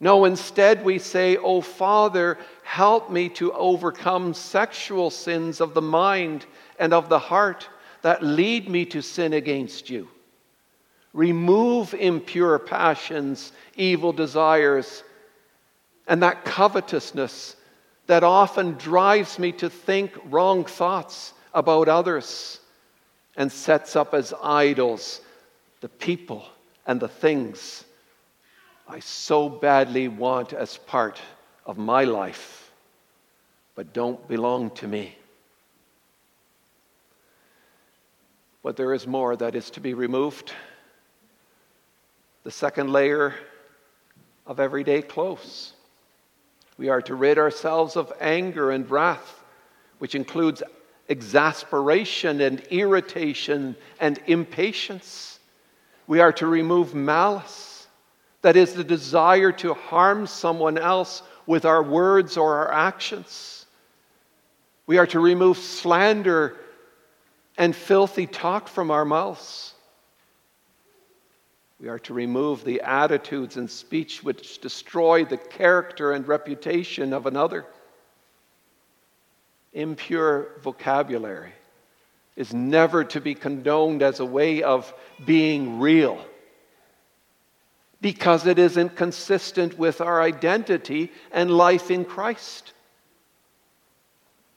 No, 0.00 0.24
instead 0.24 0.84
we 0.84 0.98
say, 0.98 1.36
Oh 1.36 1.60
Father, 1.60 2.38
help 2.62 3.10
me 3.10 3.28
to 3.30 3.52
overcome 3.52 4.34
sexual 4.34 5.10
sins 5.10 5.60
of 5.60 5.74
the 5.74 5.82
mind 5.82 6.44
and 6.78 6.92
of 6.92 7.08
the 7.08 7.18
heart 7.18 7.68
that 8.02 8.22
lead 8.22 8.68
me 8.68 8.84
to 8.86 9.02
sin 9.02 9.32
against 9.32 9.88
you. 9.90 10.08
Remove 11.12 11.94
impure 11.94 12.58
passions, 12.58 13.52
evil 13.76 14.12
desires, 14.12 15.02
and 16.06 16.22
that 16.22 16.44
covetousness 16.44 17.56
that 18.06 18.24
often 18.24 18.72
drives 18.72 19.38
me 19.38 19.52
to 19.52 19.70
think 19.70 20.12
wrong 20.24 20.64
thoughts 20.64 21.34
about 21.54 21.88
others 21.88 22.60
and 23.36 23.50
sets 23.50 23.96
up 23.96 24.14
as 24.14 24.34
idols 24.42 25.20
the 25.80 25.88
people 25.88 26.44
and 26.86 27.00
the 27.00 27.08
things 27.08 27.84
I 28.88 29.00
so 29.00 29.48
badly 29.48 30.08
want 30.08 30.52
as 30.52 30.76
part 30.76 31.20
of 31.64 31.78
my 31.78 32.04
life, 32.04 32.72
but 33.74 33.92
don't 33.92 34.26
belong 34.28 34.70
to 34.72 34.88
me. 34.88 35.16
But 38.62 38.76
there 38.76 38.94
is 38.94 39.06
more 39.06 39.36
that 39.36 39.54
is 39.54 39.70
to 39.70 39.80
be 39.80 39.94
removed. 39.94 40.52
The 42.44 42.50
second 42.50 42.92
layer 42.92 43.34
of 44.46 44.60
everyday 44.60 45.02
clothes. 45.02 45.72
We 46.78 46.88
are 46.88 47.02
to 47.02 47.14
rid 47.14 47.38
ourselves 47.38 47.96
of 47.96 48.12
anger 48.20 48.70
and 48.70 48.90
wrath, 48.90 49.44
which 49.98 50.14
includes 50.14 50.62
exasperation 51.08 52.40
and 52.40 52.60
irritation 52.70 53.76
and 54.00 54.18
impatience. 54.26 55.38
We 56.06 56.20
are 56.20 56.32
to 56.34 56.46
remove 56.46 56.94
malice 56.94 57.72
that 58.42 58.56
is, 58.56 58.74
the 58.74 58.84
desire 58.84 59.52
to 59.52 59.72
harm 59.72 60.26
someone 60.26 60.76
else 60.76 61.22
with 61.46 61.64
our 61.64 61.82
words 61.82 62.36
or 62.36 62.56
our 62.56 62.72
actions. 62.72 63.66
We 64.86 64.98
are 64.98 65.06
to 65.06 65.20
remove 65.20 65.56
slander 65.56 66.56
and 67.56 67.74
filthy 67.74 68.26
talk 68.26 68.68
from 68.68 68.90
our 68.90 69.04
mouths. 69.04 69.74
We 71.80 71.88
are 71.88 71.98
to 72.00 72.14
remove 72.14 72.64
the 72.64 72.80
attitudes 72.82 73.56
and 73.56 73.68
speech 73.68 74.22
which 74.22 74.60
destroy 74.60 75.24
the 75.24 75.36
character 75.36 76.12
and 76.12 76.26
reputation 76.26 77.12
of 77.12 77.26
another. 77.26 77.66
Impure 79.72 80.48
vocabulary 80.62 81.52
is 82.36 82.54
never 82.54 83.04
to 83.04 83.20
be 83.20 83.34
condoned 83.34 84.02
as 84.02 84.20
a 84.20 84.24
way 84.24 84.62
of 84.62 84.92
being 85.24 85.80
real 85.80 86.24
because 88.00 88.46
it 88.46 88.58
isn't 88.58 88.96
consistent 88.96 89.78
with 89.78 90.00
our 90.00 90.20
identity 90.20 91.12
and 91.30 91.50
life 91.50 91.90
in 91.90 92.04
Christ. 92.04 92.72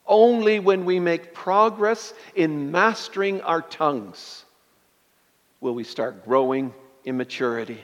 Only 0.07 0.59
when 0.59 0.85
we 0.85 0.99
make 0.99 1.33
progress 1.33 2.13
in 2.35 2.71
mastering 2.71 3.41
our 3.41 3.61
tongues 3.61 4.45
will 5.61 5.73
we 5.73 5.83
start 5.83 6.25
growing 6.25 6.73
in 7.05 7.17
maturity. 7.17 7.83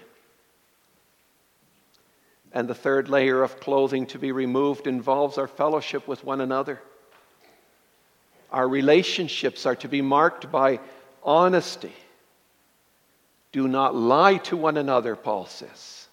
And 2.54 2.68
the 2.68 2.76
third 2.76 3.10
layer 3.10 3.42
of 3.42 3.60
clothing 3.60 4.06
to 4.08 4.20
be 4.20 4.32
removed 4.32 4.86
involves 4.86 5.38
our 5.38 5.48
fellowship 5.48 6.08
with 6.08 6.24
one 6.24 6.42
another. 6.42 6.82
Our 8.52 8.68
relationships 8.68 9.66
are 9.66 9.78
to 9.78 9.88
be 9.88 10.02
marked 10.02 10.52
by 10.52 10.80
honesty. 11.24 11.94
Do 13.52 13.68
not 13.68 13.96
lie 13.96 14.38
to 14.38 14.58
one 14.58 14.78
another, 14.78 15.16
Paul 15.16 15.46
says. 15.46 16.08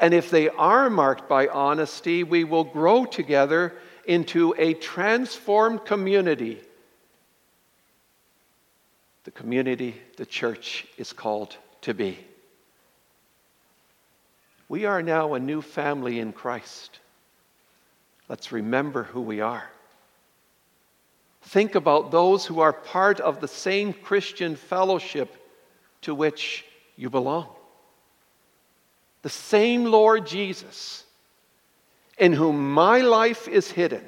And 0.00 0.14
if 0.14 0.30
they 0.30 0.48
are 0.48 0.88
marked 0.88 1.28
by 1.28 1.48
honesty, 1.48 2.24
we 2.24 2.44
will 2.44 2.64
grow 2.64 3.04
together 3.04 3.74
into 4.04 4.54
a 4.58 4.74
transformed 4.74 5.84
community. 5.84 6.60
The 9.24 9.30
community 9.30 10.00
the 10.16 10.26
church 10.26 10.86
is 10.96 11.12
called 11.12 11.56
to 11.82 11.94
be. 11.94 12.18
We 14.68 14.86
are 14.86 15.02
now 15.02 15.34
a 15.34 15.40
new 15.40 15.60
family 15.60 16.18
in 16.18 16.32
Christ. 16.32 16.98
Let's 18.28 18.52
remember 18.52 19.02
who 19.02 19.20
we 19.20 19.40
are. 19.40 19.68
Think 21.42 21.74
about 21.74 22.10
those 22.10 22.46
who 22.46 22.60
are 22.60 22.72
part 22.72 23.20
of 23.20 23.40
the 23.40 23.48
same 23.48 23.92
Christian 23.92 24.56
fellowship 24.56 25.36
to 26.02 26.14
which 26.14 26.64
you 26.96 27.10
belong. 27.10 27.48
The 29.22 29.28
same 29.28 29.84
Lord 29.84 30.26
Jesus, 30.26 31.04
in 32.22 32.32
whom 32.32 32.70
my 32.72 33.00
life 33.00 33.48
is 33.48 33.68
hidden, 33.68 34.04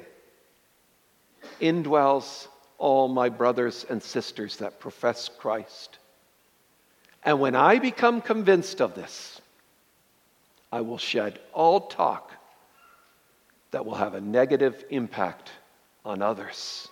indwells 1.59 2.47
all 2.77 3.09
my 3.09 3.27
brothers 3.27 3.85
and 3.89 4.01
sisters 4.01 4.55
that 4.55 4.79
profess 4.79 5.29
Christ. 5.37 5.97
And 7.25 7.41
when 7.41 7.57
I 7.57 7.77
become 7.77 8.21
convinced 8.21 8.79
of 8.79 8.95
this, 8.95 9.41
I 10.71 10.79
will 10.79 10.97
shed 10.97 11.41
all 11.51 11.81
talk 11.81 12.31
that 13.71 13.85
will 13.85 13.95
have 13.95 14.13
a 14.13 14.21
negative 14.21 14.85
impact 14.89 15.51
on 16.05 16.21
others. 16.21 16.87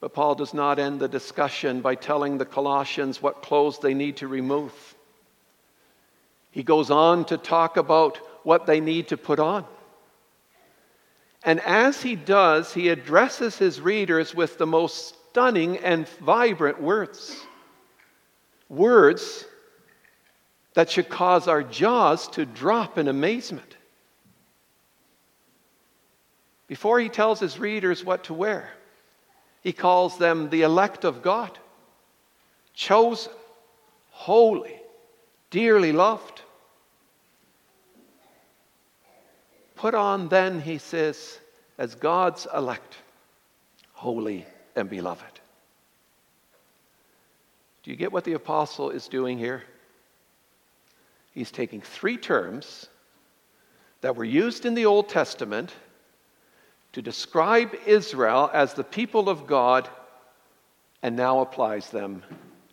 But 0.00 0.14
Paul 0.14 0.34
does 0.34 0.54
not 0.54 0.78
end 0.78 0.98
the 0.98 1.08
discussion 1.08 1.82
by 1.82 1.94
telling 1.94 2.38
the 2.38 2.46
Colossians 2.46 3.20
what 3.20 3.42
clothes 3.42 3.80
they 3.80 3.92
need 3.92 4.16
to 4.18 4.28
remove. 4.28 4.72
He 6.54 6.62
goes 6.62 6.88
on 6.88 7.24
to 7.24 7.36
talk 7.36 7.76
about 7.76 8.18
what 8.44 8.64
they 8.64 8.78
need 8.78 9.08
to 9.08 9.16
put 9.16 9.40
on. 9.40 9.64
And 11.42 11.58
as 11.62 12.00
he 12.00 12.14
does, 12.14 12.72
he 12.72 12.90
addresses 12.90 13.58
his 13.58 13.80
readers 13.80 14.36
with 14.36 14.56
the 14.56 14.66
most 14.66 15.16
stunning 15.30 15.78
and 15.78 16.08
vibrant 16.20 16.80
words. 16.80 17.44
Words 18.68 19.44
that 20.74 20.88
should 20.88 21.08
cause 21.08 21.48
our 21.48 21.64
jaws 21.64 22.28
to 22.28 22.46
drop 22.46 22.98
in 22.98 23.08
amazement. 23.08 23.76
Before 26.68 27.00
he 27.00 27.08
tells 27.08 27.40
his 27.40 27.58
readers 27.58 28.04
what 28.04 28.22
to 28.24 28.34
wear, 28.34 28.70
he 29.60 29.72
calls 29.72 30.18
them 30.18 30.50
the 30.50 30.62
elect 30.62 31.04
of 31.04 31.20
God, 31.20 31.58
chosen, 32.74 33.32
holy, 34.10 34.80
dearly 35.50 35.90
loved. 35.90 36.42
Put 39.84 39.94
on 39.94 40.28
then, 40.28 40.62
he 40.62 40.78
says, 40.78 41.38
as 41.76 41.94
God's 41.94 42.46
elect, 42.54 42.96
holy 43.92 44.46
and 44.74 44.88
beloved. 44.88 45.40
Do 47.82 47.90
you 47.90 47.96
get 47.98 48.10
what 48.10 48.24
the 48.24 48.32
apostle 48.32 48.88
is 48.88 49.08
doing 49.08 49.36
here? 49.36 49.62
He's 51.32 51.50
taking 51.50 51.82
three 51.82 52.16
terms 52.16 52.88
that 54.00 54.16
were 54.16 54.24
used 54.24 54.64
in 54.64 54.72
the 54.72 54.86
Old 54.86 55.10
Testament 55.10 55.70
to 56.94 57.02
describe 57.02 57.74
Israel 57.84 58.48
as 58.54 58.72
the 58.72 58.84
people 58.84 59.28
of 59.28 59.46
God 59.46 59.86
and 61.02 61.14
now 61.14 61.40
applies 61.40 61.90
them 61.90 62.22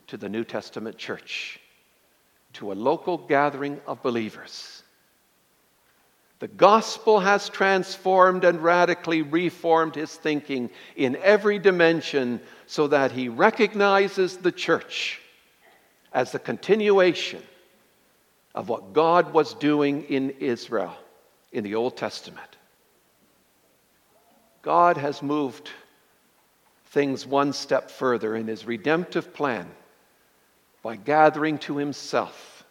to 0.07 0.15
the 0.15 0.29
New 0.29 0.45
Testament 0.45 0.97
church, 0.97 1.59
to 2.53 2.71
a 2.71 2.73
local 2.73 3.17
gathering 3.17 3.81
of 3.85 4.01
believers. 4.01 4.80
The 6.41 6.47
gospel 6.47 7.19
has 7.19 7.49
transformed 7.49 8.45
and 8.45 8.63
radically 8.63 9.21
reformed 9.21 9.93
his 9.93 10.15
thinking 10.15 10.71
in 10.95 11.15
every 11.17 11.59
dimension 11.59 12.41
so 12.65 12.87
that 12.87 13.11
he 13.11 13.29
recognizes 13.29 14.37
the 14.37 14.51
church 14.51 15.21
as 16.11 16.31
the 16.31 16.39
continuation 16.39 17.43
of 18.55 18.69
what 18.69 18.91
God 18.91 19.33
was 19.33 19.53
doing 19.53 20.05
in 20.05 20.31
Israel 20.39 20.95
in 21.51 21.63
the 21.63 21.75
Old 21.75 21.95
Testament. 21.95 22.57
God 24.63 24.97
has 24.97 25.21
moved 25.21 25.69
things 26.87 27.23
one 27.23 27.53
step 27.53 27.91
further 27.91 28.35
in 28.35 28.47
his 28.47 28.65
redemptive 28.65 29.31
plan 29.31 29.69
by 30.81 30.95
gathering 30.95 31.59
to 31.59 31.77
himself 31.77 32.63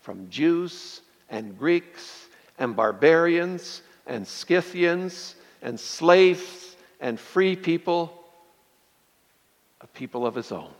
from 0.00 0.28
Jews 0.30 1.00
and 1.30 1.56
Greeks 1.56 2.23
and 2.58 2.76
barbarians 2.76 3.82
and 4.06 4.26
Scythians 4.26 5.34
and 5.62 5.78
slaves 5.78 6.76
and 7.00 7.18
free 7.18 7.56
people, 7.56 8.24
a 9.80 9.86
people 9.86 10.26
of 10.26 10.34
his 10.34 10.52
own. 10.52 10.70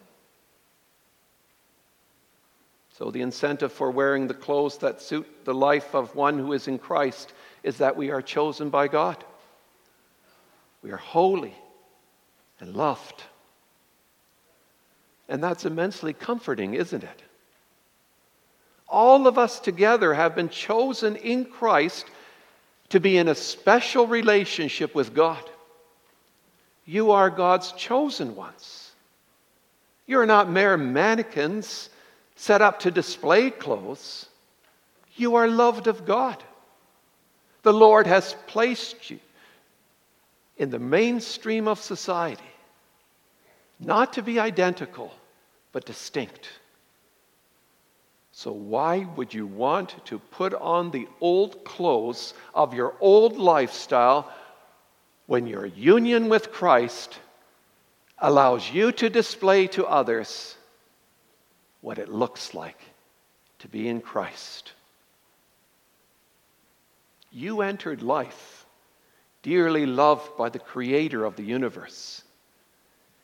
So, 2.97 3.11
the 3.11 3.23
incentive 3.23 3.73
for 3.73 3.91
wearing 3.91 4.29
the 4.29 4.35
clothes 4.35 4.79
that 4.79 5.03
suit 5.03 5.27
the 5.45 5.55
life 5.55 5.95
of 5.95 6.15
one 6.15 6.39
who 6.39 6.53
is 6.53 6.69
in 6.69 6.79
Christ 6.79 7.33
is 7.65 7.79
that 7.79 7.97
we 7.97 8.11
are 8.11 8.23
chosen 8.23 8.71
by 8.71 8.87
God. 8.87 9.25
We 10.81 10.93
are 10.93 10.97
holy 10.97 11.55
and 12.61 12.77
loved. 12.77 13.25
And 15.29 15.43
that's 15.43 15.65
immensely 15.65 16.13
comforting, 16.13 16.75
isn't 16.75 17.03
it? 17.03 17.23
All 18.88 19.27
of 19.27 19.38
us 19.38 19.61
together 19.61 20.14
have 20.14 20.35
been 20.35 20.49
chosen 20.49 21.16
in 21.16 21.44
Christ 21.47 22.07
to 22.90 23.01
be 23.01 23.16
in 23.16 23.29
a 23.29 23.35
special 23.35 24.07
relationship 24.07 24.94
with 24.94 25.14
God. 25.14 25.42
You 26.85 27.12
are 27.12 27.31
God's 27.31 27.73
chosen 27.73 28.37
ones. 28.37 28.92
You're 30.07 30.27
not 30.27 30.51
mere 30.51 30.77
mannequins 30.77 31.88
set 32.37 32.61
up 32.61 32.81
to 32.81 32.90
display 32.90 33.51
clothes. 33.51 34.27
You 35.16 35.37
are 35.37 35.49
loved 35.49 35.87
of 35.87 36.05
God. 36.05 36.42
The 37.62 37.73
Lord 37.73 38.07
has 38.07 38.37
placed 38.47 39.11
you 39.11 39.18
in 40.59 40.70
the 40.70 40.79
mainstream 40.79 41.66
of 41.66 41.81
society, 41.81 42.42
not 43.81 44.12
to 44.12 44.23
be 44.23 44.38
identical, 44.38 45.12
but 45.73 45.87
distinct. 45.87 46.49
So, 48.37 48.51
why 48.51 49.07
would 49.14 49.33
you 49.33 49.47
want 49.47 49.94
to 50.07 50.18
put 50.18 50.55
on 50.55 50.90
the 50.90 51.07
old 51.20 51.64
clothes 51.64 52.35
of 52.53 52.75
your 52.75 52.97
old 52.99 53.37
lifestyle 53.37 54.29
when 55.27 55.47
your 55.47 55.64
union 55.64 56.29
with 56.29 56.51
Christ 56.51 57.16
allows 58.18 58.68
you 58.68 58.90
to 58.90 59.09
display 59.09 59.68
to 59.68 59.87
others 59.87 60.57
what 61.81 61.99
it 61.99 62.09
looks 62.09 62.55
like 62.55 62.81
to 63.61 63.68
be 63.68 63.87
in 63.87 64.01
Christ? 64.01 64.73
You 67.31 67.62
entered 67.62 68.03
life 68.03 68.66
dearly 69.42 69.87
loved 69.87 70.37
by 70.37 70.49
the 70.49 70.59
Creator 70.59 71.25
of 71.25 71.37
the 71.37 71.44
universe. 71.44 72.23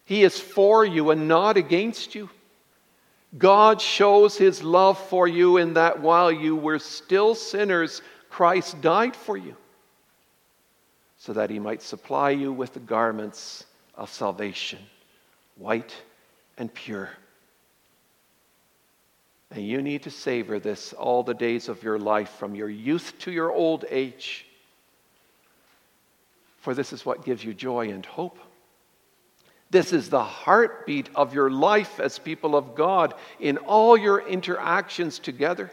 He 0.05 0.23
is 0.23 0.39
for 0.39 0.85
you 0.85 1.11
and 1.11 1.27
not 1.27 1.57
against 1.57 2.15
you. 2.15 2.31
God 3.39 3.81
shows 3.81 4.37
his 4.37 4.63
love 4.63 4.99
for 5.09 5.29
you 5.29 5.57
in 5.57 5.75
that 5.75 6.01
while 6.01 6.33
you 6.33 6.57
were 6.57 6.79
still 6.79 7.35
sinners, 7.35 8.03
Christ 8.29 8.81
died 8.81 9.15
for 9.15 9.37
you, 9.37 9.57
so 11.17 11.33
that 11.33 11.51
he 11.51 11.59
might 11.59 11.83
supply 11.83 12.31
you 12.31 12.53
with 12.53 12.75
the 12.75 12.81
garments 12.81 13.65
of 13.95 14.11
salvation, 14.11 14.81
white 15.57 15.95
and 16.59 16.73
pure. 16.73 17.11
And 19.53 19.67
you 19.67 19.83
need 19.83 20.03
to 20.05 20.11
savor 20.11 20.59
this 20.59 20.93
all 20.93 21.23
the 21.23 21.35
days 21.35 21.69
of 21.69 21.83
your 21.83 21.99
life, 21.99 22.31
from 22.31 22.55
your 22.55 22.69
youth 22.69 23.15
to 23.21 23.33
your 23.33 23.53
old 23.53 23.85
age 23.89 24.47
for 26.61 26.75
this 26.75 26.93
is 26.93 27.05
what 27.05 27.25
gives 27.25 27.43
you 27.43 27.55
joy 27.55 27.91
and 27.91 28.05
hope. 28.05 28.39
This 29.71 29.93
is 29.93 30.11
the 30.11 30.25
heartbeat 30.25 31.09
of 31.15 31.33
your 31.33 31.51
life 31.51 32.01
as 32.01 32.19
people 32.19 32.57
of 32.57 32.75
God 32.75 33.15
in 33.39 33.57
all 33.59 33.97
your 33.97 34.21
interactions 34.27 35.19
together. 35.19 35.71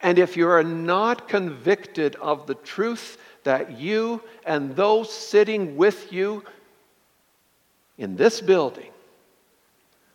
And 0.00 0.18
if 0.18 0.36
you 0.36 0.48
are 0.48 0.62
not 0.62 1.28
convicted 1.28 2.14
of 2.16 2.46
the 2.46 2.54
truth 2.54 3.18
that 3.42 3.78
you 3.78 4.22
and 4.46 4.76
those 4.76 5.12
sitting 5.12 5.76
with 5.76 6.12
you 6.12 6.44
in 7.98 8.16
this 8.16 8.40
building 8.40 8.90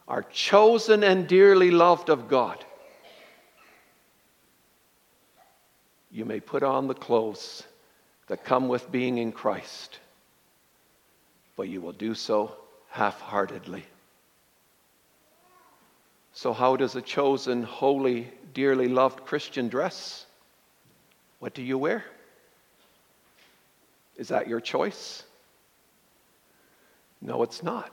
are 0.08 0.24
chosen 0.24 1.04
and 1.04 1.28
dearly 1.28 1.72
loved 1.72 2.10
of 2.10 2.28
God, 2.28 2.64
you 6.12 6.24
may 6.24 6.40
put 6.40 6.64
on 6.64 6.88
the 6.88 6.94
clothes 6.94 7.64
that 8.28 8.44
come 8.44 8.68
with 8.68 8.92
being 8.92 9.18
in 9.18 9.32
Christ, 9.32 10.00
but 11.60 11.68
you 11.68 11.82
will 11.82 11.92
do 11.92 12.16
so 12.16 12.56
half 12.88 13.20
heartedly. 13.20 13.84
So, 16.32 16.54
how 16.54 16.78
does 16.78 16.96
a 16.96 17.02
chosen, 17.02 17.64
holy, 17.64 18.32
dearly 18.54 18.88
loved 18.88 19.26
Christian 19.26 19.68
dress? 19.68 20.26
What 21.40 21.54
do 21.54 21.62
you 21.62 21.78
wear? 21.78 22.06
Is 24.16 24.30
that 24.30 24.48
your 24.48 24.62
choice? 24.62 25.24
No, 27.22 27.44
it's 27.44 27.62
not. 27.62 27.92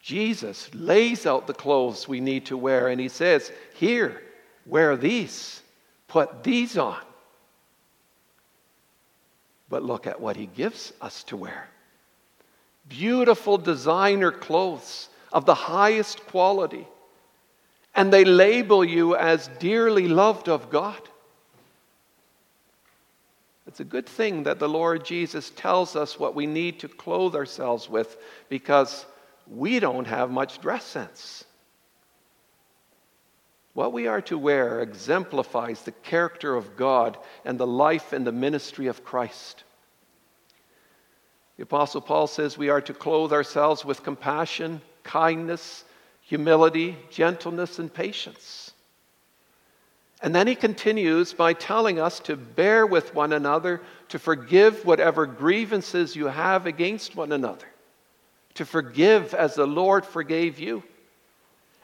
Jesus 0.00 0.74
lays 0.74 1.26
out 1.26 1.46
the 1.46 1.52
clothes 1.52 2.08
we 2.08 2.20
need 2.20 2.46
to 2.46 2.56
wear, 2.56 2.88
and 2.88 2.98
he 2.98 3.08
says, 3.08 3.52
Here, 3.74 4.22
wear 4.64 4.96
these, 4.96 5.60
put 6.08 6.42
these 6.42 6.78
on. 6.78 7.02
But 9.68 9.82
look 9.82 10.06
at 10.06 10.18
what 10.18 10.36
he 10.36 10.46
gives 10.46 10.94
us 11.02 11.24
to 11.24 11.36
wear 11.36 11.68
beautiful 12.88 13.58
designer 13.58 14.30
clothes 14.30 15.08
of 15.32 15.46
the 15.46 15.54
highest 15.54 16.26
quality, 16.26 16.86
and 17.94 18.12
they 18.12 18.24
label 18.24 18.84
you 18.84 19.16
as 19.16 19.48
dearly 19.58 20.08
loved 20.08 20.48
of 20.48 20.70
God. 20.70 21.00
It's 23.66 23.80
a 23.80 23.84
good 23.84 24.06
thing 24.06 24.42
that 24.42 24.58
the 24.58 24.68
Lord 24.68 25.04
Jesus 25.04 25.50
tells 25.50 25.96
us 25.96 26.18
what 26.18 26.34
we 26.34 26.46
need 26.46 26.80
to 26.80 26.88
clothe 26.88 27.34
ourselves 27.34 27.88
with 27.88 28.16
because 28.48 29.06
we 29.46 29.80
don't 29.80 30.06
have 30.06 30.30
much 30.30 30.60
dress 30.60 30.84
sense. 30.84 31.44
What 33.74 33.92
we 33.92 34.06
are 34.06 34.20
to 34.22 34.36
wear 34.36 34.80
exemplifies 34.80 35.82
the 35.82 35.92
character 35.92 36.54
of 36.54 36.76
God 36.76 37.16
and 37.44 37.58
the 37.58 37.66
life 37.66 38.12
and 38.12 38.26
the 38.26 38.32
ministry 38.32 38.88
of 38.88 39.04
Christ. 39.04 39.64
The 41.62 41.66
Apostle 41.66 42.00
Paul 42.00 42.26
says 42.26 42.58
we 42.58 42.70
are 42.70 42.80
to 42.80 42.92
clothe 42.92 43.32
ourselves 43.32 43.84
with 43.84 44.02
compassion, 44.02 44.80
kindness, 45.04 45.84
humility, 46.20 46.96
gentleness, 47.08 47.78
and 47.78 47.94
patience. 47.94 48.72
And 50.20 50.34
then 50.34 50.48
he 50.48 50.56
continues 50.56 51.32
by 51.32 51.52
telling 51.52 52.00
us 52.00 52.18
to 52.18 52.34
bear 52.34 52.84
with 52.84 53.14
one 53.14 53.32
another, 53.32 53.80
to 54.08 54.18
forgive 54.18 54.84
whatever 54.84 55.24
grievances 55.24 56.16
you 56.16 56.26
have 56.26 56.66
against 56.66 57.14
one 57.14 57.30
another, 57.30 57.68
to 58.54 58.64
forgive 58.64 59.32
as 59.32 59.54
the 59.54 59.64
Lord 59.64 60.04
forgave 60.04 60.58
you. 60.58 60.82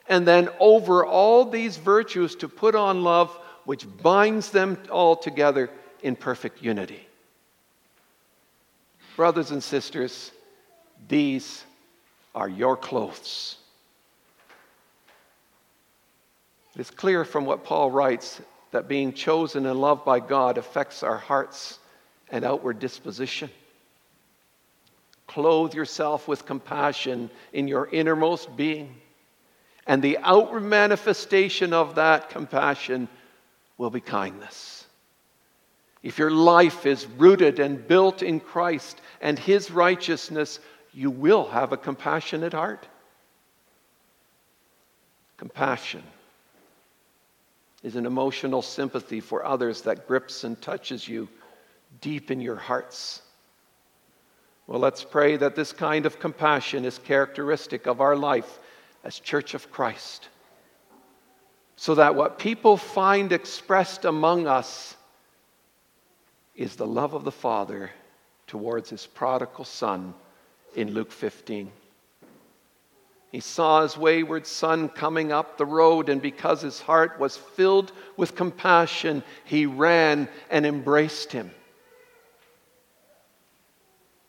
And 0.09 0.27
then 0.27 0.49
over 0.59 1.07
all 1.07 1.45
these 1.45 1.77
virtues, 1.77 2.35
to 2.35 2.49
put 2.49 2.75
on 2.75 3.05
love, 3.05 3.31
which 3.65 3.87
binds 4.03 4.51
them 4.51 4.77
all 4.91 5.15
together 5.15 5.71
in 6.03 6.17
perfect 6.17 6.65
unity. 6.65 7.08
Brothers 9.19 9.51
and 9.51 9.61
sisters, 9.61 10.31
these 11.09 11.65
are 12.37 12.49
your 12.49 12.77
clothes. 12.77 13.57
It 16.77 16.81
is 16.83 16.91
clear 16.91 17.25
from 17.25 17.45
what 17.45 17.65
Paul 17.65 17.91
writes 17.91 18.41
that 18.71 18.87
being 18.87 19.13
chosen 19.13 19.67
and 19.67 19.81
loved 19.81 20.05
by 20.05 20.21
God 20.21 20.57
affects 20.57 21.03
our 21.03 21.17
hearts 21.17 21.81
and 22.31 22.45
outward 22.45 22.79
disposition. 22.79 23.51
Clothe 25.27 25.75
yourself 25.75 26.29
with 26.29 26.47
compassion 26.47 27.29
in 27.53 27.67
your 27.67 27.89
innermost 27.91 28.57
being, 28.57 28.95
and 29.85 30.01
the 30.01 30.19
outward 30.19 30.61
manifestation 30.63 31.73
of 31.73 31.97
that 31.97 32.31
compassion 32.31 33.09
will 33.79 33.91
be 33.91 34.01
kindness. 34.01 34.78
If 36.03 36.19
your 36.19 36.31
life 36.31 36.87
is 36.87 37.07
rooted 37.07 37.59
and 37.59 37.87
built 37.87 38.23
in 38.23 38.41
Christ 38.41 39.01
and 39.21 39.39
His 39.39 39.71
righteousness, 39.71 40.61
you 40.93 41.11
will 41.11 41.49
have 41.49 41.73
a 41.73 41.77
compassionate 41.77 42.53
heart. 42.53 42.87
Compassion 45.37 46.03
is 47.83 47.97
an 47.97 48.07
emotional 48.07 48.63
sympathy 48.63 49.21
for 49.21 49.45
others 49.45 49.83
that 49.83 50.07
grips 50.07 50.45
and 50.45 50.61
touches 50.61 51.07
you 51.07 51.29
deep 52.01 52.31
in 52.31 52.41
your 52.41 52.57
hearts. 52.57 53.23
Well, 54.67 54.81
let's 54.81 55.03
pray 55.03 55.37
that 55.39 55.57
this 55.57 55.73
kind 55.73 56.05
of 56.05 56.21
compassion 56.21 56.85
is 56.85 56.99
characteristic 56.99 57.87
of 57.87 58.01
our 58.01 58.17
life 58.17 58.59
as 59.05 59.19
Church 59.19 59.55
of 59.55 59.71
Christ. 59.71 60.29
So 61.77 61.95
that 61.95 62.15
what 62.15 62.39
people 62.39 62.77
find 62.77 63.33
expressed 63.33 64.05
among 64.05 64.47
us 64.47 64.97
is 66.59 66.75
the 66.75 66.87
love 66.87 67.15
of 67.15 67.23
the 67.23 67.33
Father 67.33 67.91
towards 68.49 68.91
his 68.91 69.07
prodigal 69.07 69.65
Son 69.65 70.13
in 70.75 70.93
Luke 70.93 71.13
15. 71.13 71.71
He 73.31 73.41
saw 73.41 73.83
his 73.83 73.97
wayward 73.97 74.47
son 74.47 74.89
coming 74.89 75.31
up 75.31 75.57
the 75.57 75.67
road, 75.67 76.09
and 76.09 76.21
because 76.21 76.63
his 76.63 76.81
heart 76.81 77.21
was 77.21 77.37
filled 77.37 77.93
with 78.17 78.35
compassion, 78.35 79.23
he 79.45 79.67
ran 79.67 80.29
and 80.51 80.67
embraced 80.67 81.31
him. 81.31 81.53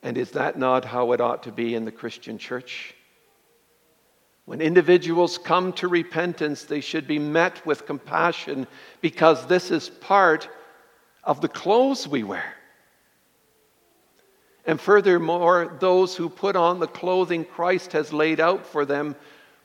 And 0.04 0.18
is 0.18 0.32
that 0.32 0.58
not 0.58 0.86
how 0.86 1.14
it 1.14 1.22
ought 1.22 1.44
to 1.44 1.52
be 1.52 1.74
in 1.74 1.86
the 1.86 1.92
Christian 1.92 2.38
church? 2.38 2.94
When 4.46 4.62
individuals 4.62 5.38
come 5.38 5.74
to 5.74 5.88
repentance, 5.88 6.64
they 6.64 6.82
should 6.82 7.08
be 7.08 7.20
met 7.20 7.66
with 7.66 7.88
compassion 7.88 8.68
because 9.02 9.48
this 9.48 9.72
is 9.72 9.90
part 9.90 10.48
of 11.30 11.42
the 11.42 11.48
clothes 11.48 12.08
we 12.08 12.24
wear. 12.24 12.56
And 14.66 14.82
furthermore, 14.82 15.78
those 15.80 16.16
who 16.16 16.28
put 16.28 16.56
on 16.56 16.80
the 16.80 16.88
clothing 16.88 17.46
Christ 17.46 17.92
has 17.92 18.12
laid 18.12 18.40
out 18.40 18.66
for 18.66 18.84
them 18.84 19.16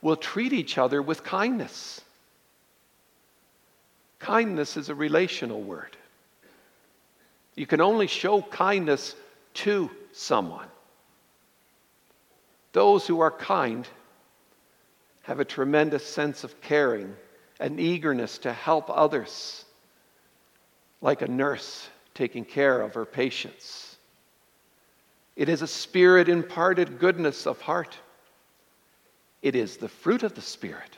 will 0.03 0.17
treat 0.17 0.53
each 0.53 0.77
other 0.77 1.01
with 1.01 1.25
kindness. 1.25 2.03
Kindness 4.19 4.77
is 4.77 4.91
a 4.91 4.95
relational 4.95 5.63
word. 5.63 5.97
You 7.55 7.67
can 7.67 7.81
only 7.81 8.09
show 8.09 8.43
kindness 8.43 9.17
to 9.55 9.91
someone. 10.13 10.69
Those 12.73 13.07
who 13.07 13.21
are 13.21 13.31
kind 13.31 13.89
have 15.23 15.41
a 15.41 15.47
tremendous 15.47 16.05
sense 16.05 16.45
of 16.45 16.61
caring 16.61 17.17
and 17.59 17.81
eagerness 17.81 18.37
to 18.39 18.53
help 18.53 18.91
others, 18.91 19.65
like 21.05 21.21
a 21.21 21.29
nurse 21.29 21.91
taking 22.15 22.47
care 22.47 22.81
of 22.81 22.95
her 22.95 23.05
patients. 23.05 23.97
It 25.37 25.51
is 25.51 25.61
a 25.61 25.67
spirit 25.67 26.31
imparted 26.31 26.99
goodness 26.99 27.47
of 27.47 27.61
heart. 27.61 27.95
It 29.43 29.55
is 29.55 29.77
the 29.77 29.89
fruit 29.89 30.23
of 30.23 30.35
the 30.35 30.41
Spirit. 30.41 30.97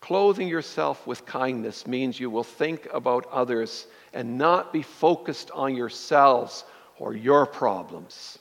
Clothing 0.00 0.48
yourself 0.48 1.06
with 1.06 1.24
kindness 1.24 1.86
means 1.86 2.18
you 2.18 2.30
will 2.30 2.42
think 2.42 2.88
about 2.92 3.26
others 3.30 3.86
and 4.12 4.36
not 4.36 4.72
be 4.72 4.82
focused 4.82 5.52
on 5.52 5.76
yourselves 5.76 6.64
or 6.98 7.14
your 7.14 7.46
problems. 7.46 8.40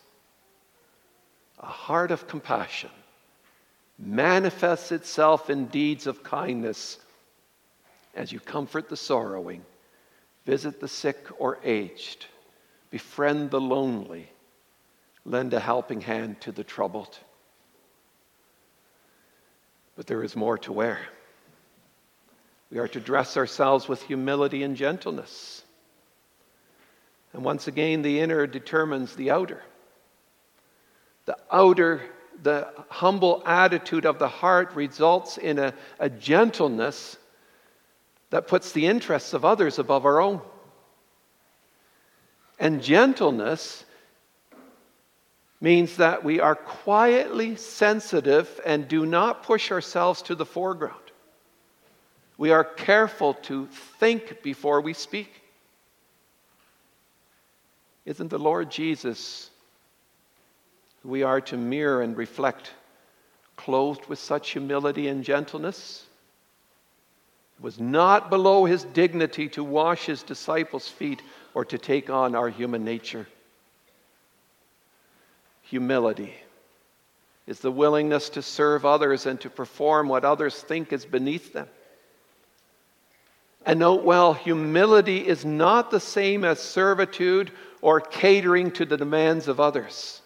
A 1.60 1.68
heart 1.68 2.10
of 2.10 2.28
compassion 2.28 2.90
manifests 4.00 4.92
itself 4.92 5.52
in 5.52 5.68
deeds 5.68 6.08
of 6.08 6.24
kindness 6.24 6.98
as 8.14 8.32
you 8.32 8.40
comfort 8.40 8.90
the 8.90 8.98
sorrowing, 8.98 9.64
visit 10.46 10.80
the 10.80 10.88
sick 10.88 11.28
or 11.40 11.60
aged 11.64 12.28
befriend 12.94 13.50
the 13.50 13.60
lonely, 13.60 14.30
lend 15.26 15.52
a 15.54 15.60
helping 15.60 16.00
hand 16.00 16.40
to 16.40 16.52
the 16.52 16.64
troubled. 16.64 17.18
But 19.96 20.06
there 20.06 20.24
is 20.24 20.36
more 20.36 20.60
to 20.60 20.72
wear. 20.72 21.00
We 22.70 22.78
are 22.78 22.88
to 22.90 23.00
dress 23.00 23.36
ourselves 23.36 23.88
with 23.88 24.04
humility 24.04 24.62
and 24.62 24.76
gentleness. 24.76 25.64
And 27.34 27.44
once 27.44 27.68
again, 27.68 28.04
the 28.04 28.20
inner 28.20 28.46
determines 28.46 29.16
the 29.16 29.32
outer. 29.32 29.64
The 31.26 31.38
outer, 31.52 32.02
the 32.44 32.72
humble 32.90 33.42
attitude 33.44 34.06
of 34.06 34.20
the 34.20 34.28
heart 34.28 34.76
results 34.76 35.40
in 35.40 35.58
a, 35.58 35.74
a 36.00 36.12
gentleness 36.12 37.18
that 38.34 38.48
puts 38.48 38.72
the 38.72 38.88
interests 38.88 39.36
of 39.36 39.46
others 39.46 39.78
above 39.78 40.08
our 40.08 40.20
own. 40.20 40.42
And 42.58 42.82
gentleness 42.82 43.86
means 45.62 45.98
that 45.98 46.24
we 46.24 46.40
are 46.40 46.56
quietly 46.56 47.56
sensitive 47.56 48.60
and 48.66 48.88
do 48.88 49.06
not 49.06 49.44
push 49.44 49.72
ourselves 49.72 50.24
to 50.24 50.34
the 50.34 50.48
foreground. 50.48 51.12
We 52.40 52.50
are 52.50 52.64
careful 52.64 53.36
to 53.44 53.68
think 54.00 54.42
before 54.42 54.82
we 54.82 54.94
speak. 54.94 55.30
Isn't 58.04 58.30
the 58.30 58.40
Lord 58.40 58.72
Jesus 58.72 59.52
who 61.04 61.10
we 61.10 61.22
are 61.22 61.42
to 61.42 61.56
mirror 61.56 62.02
and 62.02 62.18
reflect 62.18 62.72
clothed 63.58 64.08
with 64.08 64.18
such 64.18 64.50
humility 64.50 65.08
and 65.08 65.24
gentleness. 65.24 66.08
It 67.58 67.64
was 67.64 67.80
not 67.80 68.30
below 68.30 68.66
his 68.66 68.84
dignity 68.84 69.48
to 69.50 69.64
wash 69.64 70.06
his 70.06 70.24
disciples' 70.24 70.88
feet 70.88 71.22
or 71.54 71.64
to 71.66 71.78
take 71.78 72.10
on 72.10 72.36
our 72.36 72.50
human 72.50 72.84
nature. 72.84 73.28
Humility 75.64 76.34
is 77.48 77.60
the 77.60 77.72
willingness 77.72 78.30
to 78.30 78.42
serve 78.42 78.86
others 78.86 79.26
and 79.26 79.40
to 79.42 79.50
perform 79.50 80.08
what 80.08 80.26
others 80.26 80.62
think 80.62 80.94
is 80.94 81.06
beneath 81.06 81.54
them. 81.54 81.68
And 83.66 83.80
note 83.80 84.04
well, 84.04 84.34
humility 84.34 85.26
is 85.26 85.46
not 85.46 85.90
the 85.90 86.00
same 86.00 86.44
as 86.44 86.60
servitude 86.60 87.52
or 87.82 88.02
catering 88.02 88.72
to 88.72 88.86
the 88.86 88.98
demands 88.98 89.48
of 89.48 89.60
others. 89.60 90.22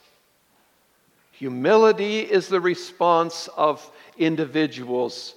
Humility 1.34 2.20
is 2.20 2.48
the 2.48 2.62
response 2.62 3.48
of 3.56 3.88
individuals 4.18 5.36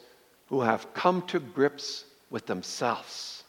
who 0.51 0.61
have 0.61 0.93
come 0.93 1.23
to 1.23 1.41
grips 1.41 2.05
with 2.29 2.47
themselves. 2.47 3.45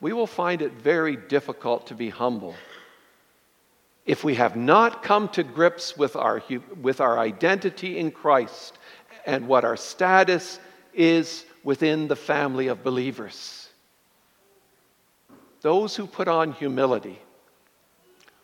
We 0.00 0.12
will 0.12 0.26
find 0.26 0.62
it 0.62 0.72
very 0.72 1.16
difficult 1.16 1.88
to 1.88 1.94
be 1.94 2.10
humble 2.10 2.54
if 4.06 4.24
we 4.24 4.34
have 4.34 4.56
not 4.56 5.02
come 5.02 5.28
to 5.28 5.42
grips 5.42 5.96
with 5.96 6.16
our, 6.16 6.42
with 6.80 7.00
our 7.00 7.18
identity 7.18 7.98
in 7.98 8.10
Christ 8.10 8.78
and 9.26 9.46
what 9.46 9.64
our 9.64 9.76
status 9.76 10.58
is 10.94 11.44
within 11.62 12.08
the 12.08 12.16
family 12.16 12.68
of 12.68 12.82
believers. 12.82 13.68
Those 15.60 15.94
who 15.94 16.06
put 16.06 16.28
on 16.28 16.52
humility 16.52 17.18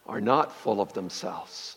are 0.06 0.20
not 0.20 0.52
full 0.52 0.80
of 0.80 0.92
themselves, 0.92 1.76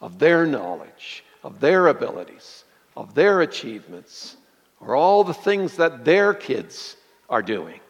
of 0.00 0.18
their 0.18 0.46
knowledge, 0.46 1.24
of 1.42 1.60
their 1.60 1.88
abilities, 1.88 2.63
of 2.96 3.14
their 3.14 3.40
achievements, 3.40 4.36
or 4.80 4.94
all 4.94 5.24
the 5.24 5.34
things 5.34 5.76
that 5.76 6.04
their 6.04 6.34
kids 6.34 6.96
are 7.28 7.42
doing. 7.42 7.80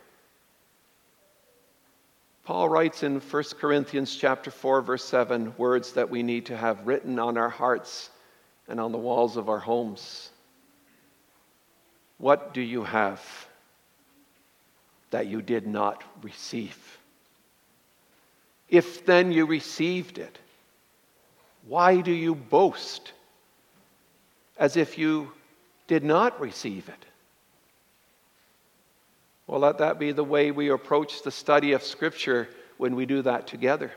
Paul 2.44 2.68
writes 2.68 3.02
in 3.02 3.20
1 3.20 3.42
Corinthians 3.58 4.14
chapter 4.14 4.50
4 4.50 4.82
verse 4.82 5.04
7 5.04 5.54
words 5.56 5.92
that 5.92 6.10
we 6.10 6.22
need 6.22 6.46
to 6.46 6.56
have 6.56 6.86
written 6.86 7.18
on 7.18 7.38
our 7.38 7.48
hearts 7.48 8.10
and 8.68 8.78
on 8.78 8.92
the 8.92 8.98
walls 8.98 9.36
of 9.36 9.48
our 9.48 9.58
homes. 9.58 10.30
What 12.18 12.54
do 12.54 12.60
you 12.60 12.84
have 12.84 13.22
that 15.10 15.26
you 15.26 15.40
did 15.40 15.66
not 15.66 16.04
receive? 16.22 16.98
If 18.68 19.06
then 19.06 19.32
you 19.32 19.46
received 19.46 20.18
it, 20.18 20.38
why 21.66 22.00
do 22.00 22.12
you 22.12 22.34
boast 22.34 23.12
as 24.56 24.76
if 24.76 24.98
you 24.98 25.32
did 25.86 26.04
not 26.04 26.40
receive 26.40 26.88
it? 26.88 27.04
Well, 29.46 29.60
let 29.60 29.78
that 29.78 29.98
be 29.98 30.12
the 30.12 30.24
way 30.24 30.50
we 30.50 30.70
approach 30.70 31.22
the 31.22 31.30
study 31.30 31.72
of 31.72 31.82
Scripture 31.82 32.48
when 32.78 32.96
we 32.96 33.04
do 33.06 33.22
that 33.22 33.46
together. 33.46 33.92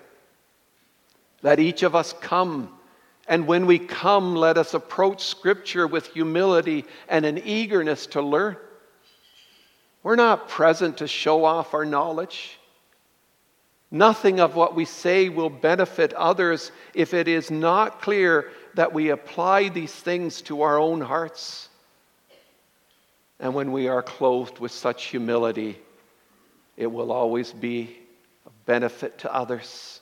Let 1.41 1.59
each 1.59 1.83
of 1.83 1.95
us 1.95 2.13
come, 2.19 2.77
and 3.27 3.47
when 3.47 3.65
we 3.65 3.79
come, 3.79 4.35
let 4.35 4.57
us 4.57 4.73
approach 4.73 5.23
Scripture 5.23 5.87
with 5.87 6.07
humility 6.07 6.85
and 7.07 7.25
an 7.25 7.37
eagerness 7.37 8.07
to 8.07 8.21
learn. 8.21 8.57
We're 10.03 10.15
not 10.15 10.49
present 10.49 10.97
to 10.97 11.07
show 11.07 11.45
off 11.45 11.73
our 11.73 11.85
knowledge. 11.85 12.59
Nothing 13.89 14.39
of 14.39 14.55
what 14.55 14.75
we 14.75 14.83
say 14.85 15.29
will 15.29 15.49
benefit 15.49 16.13
others 16.13 16.71
if 16.93 17.13
it 17.13 17.27
is 17.27 17.49
not 17.49 18.01
clear 18.01 18.51
that 18.77 18.93
we 18.93 19.09
apply 19.09 19.69
these 19.69 19.91
things 19.91 20.39
to 20.43 20.61
our 20.61 20.77
own 20.77 21.01
hearts. 21.01 21.67
And 23.39 23.55
when 23.55 23.71
we 23.71 23.87
are 23.87 24.03
clothed 24.03 24.59
with 24.59 24.71
such 24.71 25.05
humility, 25.05 25.79
it 26.75 26.85
will 26.85 27.11
always 27.11 27.51
be 27.51 27.97
a 28.45 28.51
benefit 28.67 29.17
to 29.19 29.33
others. 29.33 29.99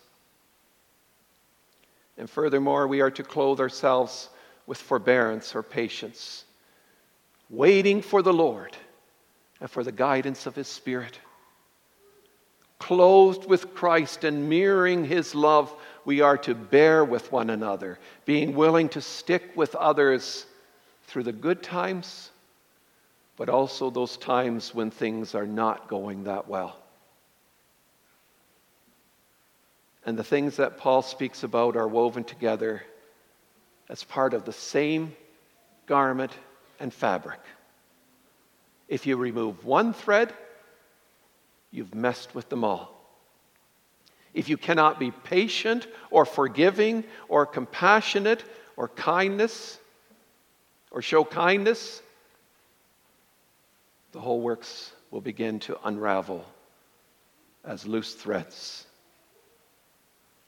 And 2.18 2.30
furthermore, 2.30 2.86
we 2.86 3.00
are 3.00 3.12
to 3.12 3.24
clothe 3.24 3.62
ourselves 3.62 4.28
with 4.68 4.78
forbearance 4.78 5.56
or 5.56 5.64
patience, 5.64 6.44
waiting 7.50 8.02
for 8.02 8.22
the 8.22 8.34
Lord 8.34 8.76
and 9.62 9.72
for 9.72 9.86
the 9.86 9.92
guidance 9.94 10.48
of 10.48 10.56
His 10.56 10.68
Spirit. 10.68 11.18
Clothed 12.80 13.46
with 13.50 13.74
Christ 13.74 14.26
and 14.26 14.50
mirroring 14.50 15.06
His 15.06 15.34
love, 15.34 15.74
we 16.06 16.22
are 16.22 16.38
to 16.40 16.56
bear 16.56 17.04
with 17.04 17.32
one 17.32 17.50
another, 17.50 18.00
being 18.26 18.56
willing 18.56 18.90
to 18.90 19.02
stick 19.02 19.52
with 19.56 19.76
others 19.76 20.46
through 21.08 21.24
the 21.24 21.34
good 21.34 21.62
times 21.62 22.30
but 23.38 23.50
also 23.50 23.90
those 23.90 24.18
times 24.18 24.74
when 24.74 24.92
things 24.92 25.36
are 25.36 25.48
not 25.48 25.88
going 25.88 26.24
that 26.24 26.48
well. 26.48 26.78
And 30.06 30.18
the 30.18 30.24
things 30.24 30.58
that 30.58 30.78
Paul 30.78 31.02
speaks 31.02 31.44
about 31.44 31.76
are 31.76 31.88
woven 31.88 32.24
together 32.24 32.84
as 33.90 34.04
part 34.04 34.34
of 34.34 34.46
the 34.46 34.54
same 34.54 35.16
garment 35.88 36.32
and 36.80 36.94
fabric. 36.94 37.40
If 38.88 39.06
you 39.08 39.18
remove 39.18 39.66
one 39.66 39.94
thread, 39.94 40.32
you've 41.72 41.96
messed 41.96 42.36
with 42.36 42.50
them 42.50 42.64
all. 42.64 42.95
If 44.36 44.50
you 44.50 44.58
cannot 44.58 45.00
be 45.00 45.12
patient 45.12 45.88
or 46.12 46.26
forgiving 46.26 47.06
or 47.30 47.46
compassionate 47.46 48.44
or 48.76 48.90
kindness 48.90 49.80
or 50.92 51.02
show 51.02 51.24
kindness, 51.24 52.02
the 54.12 54.20
whole 54.20 54.42
works 54.42 54.92
will 55.10 55.22
begin 55.22 55.60
to 55.62 55.78
unravel 55.86 56.44
as 57.64 57.88
loose 57.88 58.14
threads. 58.14 58.86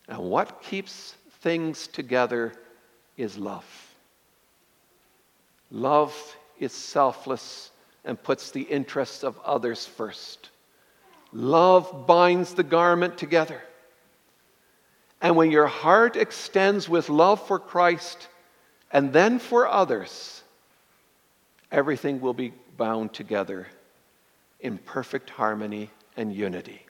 And 0.09 0.19
what 0.19 0.61
keeps 0.61 1.15
things 1.39 1.87
together 1.87 2.53
is 3.15 3.37
love. 3.37 3.65
Love 5.71 6.13
is 6.59 6.73
selfless 6.73 7.71
and 8.03 8.21
puts 8.21 8.51
the 8.51 8.63
interests 8.63 9.23
of 9.23 9.39
others 9.45 9.85
first. 9.85 10.49
Love 11.31 12.05
binds 12.05 12.53
the 12.53 12.63
garment 12.63 13.17
together. 13.17 13.61
And 15.21 15.35
when 15.35 15.51
your 15.51 15.67
heart 15.67 16.15
extends 16.15 16.87
with 16.87 17.09
love 17.09 17.45
for 17.47 17.59
Christ 17.59 18.27
and 18.91 19.11
then 19.11 19.39
for 19.39 19.67
others, 19.67 20.43
everything 21.71 22.21
will 22.21 22.33
be 22.33 22.53
bound 22.77 23.13
together 23.13 23.67
in 24.59 24.77
perfect 24.77 25.29
harmony 25.29 25.89
and 26.15 26.33
unity. 26.33 26.81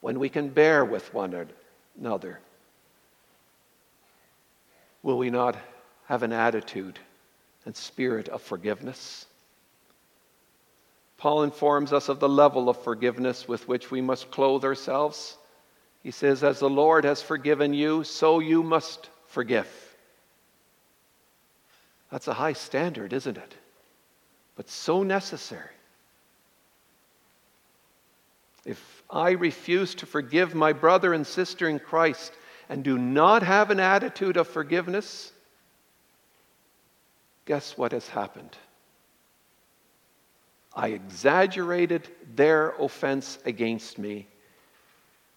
When 0.00 0.18
we 0.18 0.28
can 0.28 0.48
bear 0.48 0.84
with 0.84 1.12
one 1.14 1.48
another, 1.98 2.40
will 5.02 5.18
we 5.18 5.30
not 5.30 5.56
have 6.06 6.22
an 6.22 6.32
attitude 6.32 6.98
and 7.64 7.74
spirit 7.76 8.28
of 8.28 8.42
forgiveness? 8.42 9.26
Paul 11.16 11.44
informs 11.44 11.92
us 11.92 12.08
of 12.08 12.18
the 12.18 12.28
level 12.28 12.68
of 12.68 12.82
forgiveness 12.82 13.46
with 13.46 13.68
which 13.68 13.90
we 13.90 14.00
must 14.00 14.30
clothe 14.30 14.64
ourselves. 14.64 15.36
He 16.02 16.10
says, 16.10 16.42
As 16.42 16.58
the 16.58 16.70
Lord 16.70 17.04
has 17.04 17.22
forgiven 17.22 17.74
you, 17.74 18.04
so 18.04 18.38
you 18.38 18.62
must 18.62 19.08
forgive. 19.26 19.68
That's 22.10 22.28
a 22.28 22.34
high 22.34 22.52
standard, 22.52 23.12
isn't 23.12 23.36
it? 23.36 23.54
but 24.56 24.68
so 24.68 25.02
necessary. 25.02 25.74
If 28.64 29.02
I 29.10 29.32
refuse 29.32 29.94
to 29.96 30.06
forgive 30.06 30.54
my 30.54 30.72
brother 30.72 31.12
and 31.12 31.26
sister 31.26 31.68
in 31.68 31.78
Christ 31.78 32.32
and 32.68 32.84
do 32.84 32.96
not 32.96 33.42
have 33.42 33.70
an 33.70 33.80
attitude 33.80 34.36
of 34.36 34.46
forgiveness, 34.46 35.32
guess 37.44 37.76
what 37.76 37.92
has 37.92 38.08
happened? 38.08 38.56
I 40.74 40.88
exaggerated 40.88 42.08
their 42.34 42.70
offense 42.78 43.38
against 43.44 43.98
me, 43.98 44.28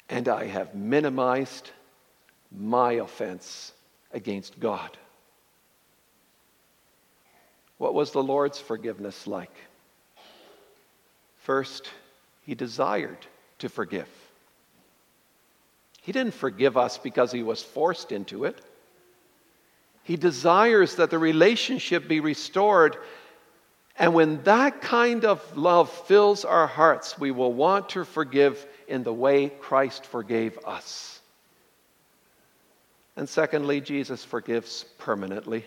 and 0.09 0.27
I 0.27 0.45
have 0.45 0.75
minimized 0.75 1.71
my 2.51 2.93
offense 2.93 3.73
against 4.13 4.59
God. 4.59 4.97
What 7.77 7.93
was 7.93 8.11
the 8.11 8.23
Lord's 8.23 8.59
forgiveness 8.59 9.27
like? 9.27 9.55
First, 11.39 11.89
he 12.43 12.55
desired 12.55 13.25
to 13.59 13.69
forgive. 13.69 14.07
He 16.01 16.11
didn't 16.11 16.35
forgive 16.35 16.77
us 16.77 16.97
because 16.97 17.31
he 17.31 17.43
was 17.43 17.63
forced 17.63 18.11
into 18.11 18.45
it. 18.45 18.61
He 20.03 20.17
desires 20.17 20.95
that 20.95 21.09
the 21.09 21.17
relationship 21.17 22.07
be 22.07 22.19
restored. 22.19 22.97
And 23.97 24.13
when 24.13 24.43
that 24.43 24.81
kind 24.81 25.25
of 25.25 25.57
love 25.57 25.89
fills 25.89 26.45
our 26.45 26.67
hearts, 26.67 27.17
we 27.17 27.31
will 27.31 27.53
want 27.53 27.89
to 27.89 28.05
forgive 28.05 28.65
in 28.87 29.03
the 29.03 29.13
way 29.13 29.49
Christ 29.49 30.05
forgave 30.05 30.57
us. 30.65 31.19
And 33.15 33.29
secondly, 33.29 33.81
Jesus 33.81 34.23
forgives 34.23 34.85
permanently. 34.97 35.65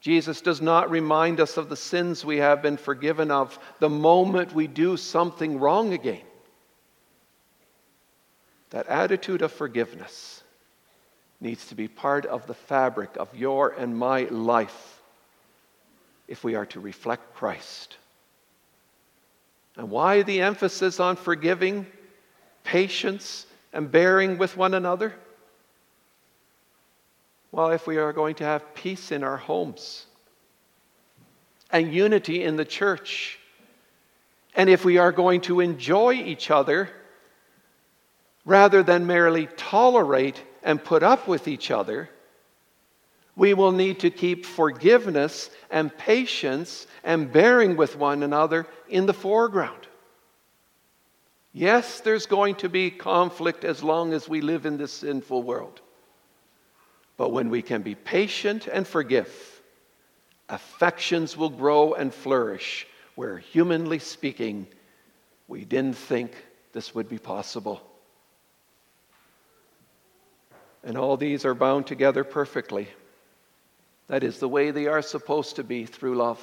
Jesus 0.00 0.40
does 0.40 0.60
not 0.60 0.90
remind 0.90 1.40
us 1.40 1.56
of 1.56 1.68
the 1.68 1.76
sins 1.76 2.24
we 2.24 2.36
have 2.36 2.60
been 2.60 2.76
forgiven 2.76 3.30
of 3.30 3.58
the 3.80 3.88
moment 3.88 4.54
we 4.54 4.66
do 4.66 4.96
something 4.96 5.58
wrong 5.58 5.92
again. 5.92 6.20
That 8.70 8.86
attitude 8.86 9.42
of 9.42 9.52
forgiveness 9.52 10.42
needs 11.40 11.66
to 11.68 11.74
be 11.74 11.88
part 11.88 12.26
of 12.26 12.46
the 12.46 12.54
fabric 12.54 13.16
of 13.16 13.34
your 13.34 13.70
and 13.70 13.96
my 13.96 14.24
life 14.24 15.00
if 16.26 16.42
we 16.42 16.54
are 16.54 16.66
to 16.66 16.80
reflect 16.80 17.34
Christ. 17.34 17.96
And 19.76 19.90
why 19.90 20.22
the 20.22 20.40
emphasis 20.40 21.00
on 21.00 21.16
forgiving, 21.16 21.86
patience, 22.62 23.46
and 23.72 23.90
bearing 23.90 24.38
with 24.38 24.56
one 24.56 24.74
another? 24.74 25.14
Well, 27.50 27.70
if 27.70 27.86
we 27.86 27.98
are 27.98 28.12
going 28.12 28.36
to 28.36 28.44
have 28.44 28.74
peace 28.74 29.12
in 29.12 29.22
our 29.22 29.36
homes 29.36 30.06
and 31.70 31.92
unity 31.92 32.42
in 32.44 32.56
the 32.56 32.64
church, 32.64 33.38
and 34.54 34.70
if 34.70 34.84
we 34.84 34.98
are 34.98 35.12
going 35.12 35.40
to 35.42 35.60
enjoy 35.60 36.14
each 36.14 36.50
other 36.50 36.90
rather 38.44 38.82
than 38.82 39.06
merely 39.06 39.48
tolerate 39.56 40.42
and 40.62 40.82
put 40.82 41.02
up 41.02 41.26
with 41.26 41.48
each 41.48 41.70
other, 41.70 42.08
we 43.36 43.54
will 43.54 43.72
need 43.72 44.00
to 44.00 44.10
keep 44.10 44.46
forgiveness 44.46 45.50
and 45.70 45.96
patience 45.96 46.86
and 47.02 47.32
bearing 47.32 47.76
with 47.76 47.96
one 47.96 48.22
another 48.22 48.66
in 48.94 49.06
the 49.06 49.12
foreground. 49.12 49.88
Yes, 51.52 51.98
there's 51.98 52.26
going 52.26 52.54
to 52.56 52.68
be 52.68 52.92
conflict 52.92 53.64
as 53.64 53.82
long 53.82 54.12
as 54.12 54.28
we 54.28 54.40
live 54.40 54.66
in 54.66 54.76
this 54.76 54.92
sinful 54.92 55.42
world. 55.42 55.80
But 57.16 57.32
when 57.32 57.50
we 57.50 57.60
can 57.60 57.82
be 57.82 57.96
patient 57.96 58.68
and 58.68 58.86
forgive, 58.86 59.28
affections 60.48 61.36
will 61.36 61.50
grow 61.50 61.94
and 61.94 62.14
flourish 62.14 62.86
where, 63.16 63.38
humanly 63.38 63.98
speaking, 63.98 64.68
we 65.48 65.64
didn't 65.64 65.96
think 65.96 66.32
this 66.72 66.94
would 66.94 67.08
be 67.08 67.18
possible. 67.18 67.82
And 70.84 70.96
all 70.96 71.16
these 71.16 71.44
are 71.44 71.54
bound 71.54 71.88
together 71.88 72.22
perfectly. 72.22 72.86
That 74.06 74.22
is 74.22 74.38
the 74.38 74.48
way 74.48 74.70
they 74.70 74.86
are 74.86 75.02
supposed 75.02 75.56
to 75.56 75.64
be 75.64 75.84
through 75.84 76.14
love. 76.14 76.40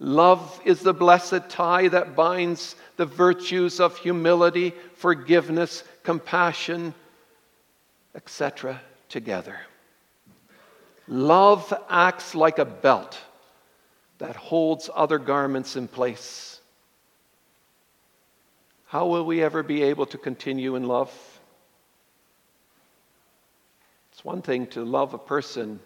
Love 0.00 0.60
is 0.64 0.80
the 0.80 0.94
blessed 0.94 1.48
tie 1.48 1.88
that 1.88 2.14
binds 2.14 2.76
the 2.96 3.06
virtues 3.06 3.80
of 3.80 3.96
humility, 3.98 4.72
forgiveness, 4.94 5.82
compassion, 6.04 6.94
etc., 8.14 8.80
together. 9.08 9.58
Love 11.08 11.72
acts 11.88 12.34
like 12.34 12.58
a 12.58 12.64
belt 12.64 13.18
that 14.18 14.36
holds 14.36 14.90
other 14.94 15.18
garments 15.18 15.74
in 15.74 15.88
place. 15.88 16.60
How 18.86 19.06
will 19.06 19.24
we 19.24 19.42
ever 19.42 19.62
be 19.62 19.82
able 19.82 20.06
to 20.06 20.18
continue 20.18 20.76
in 20.76 20.86
love? 20.86 21.12
It's 24.12 24.24
one 24.24 24.42
thing 24.42 24.66
to 24.68 24.84
love 24.84 25.14
a 25.14 25.18
person 25.18 25.80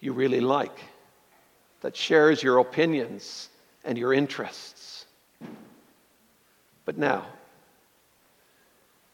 you 0.00 0.12
really 0.12 0.40
like, 0.40 0.78
that 1.82 1.96
shares 1.96 2.42
your 2.42 2.58
opinions 2.58 3.48
and 3.84 3.98
your 3.98 4.14
interests. 4.14 5.04
But 6.84 6.96
now, 6.96 7.26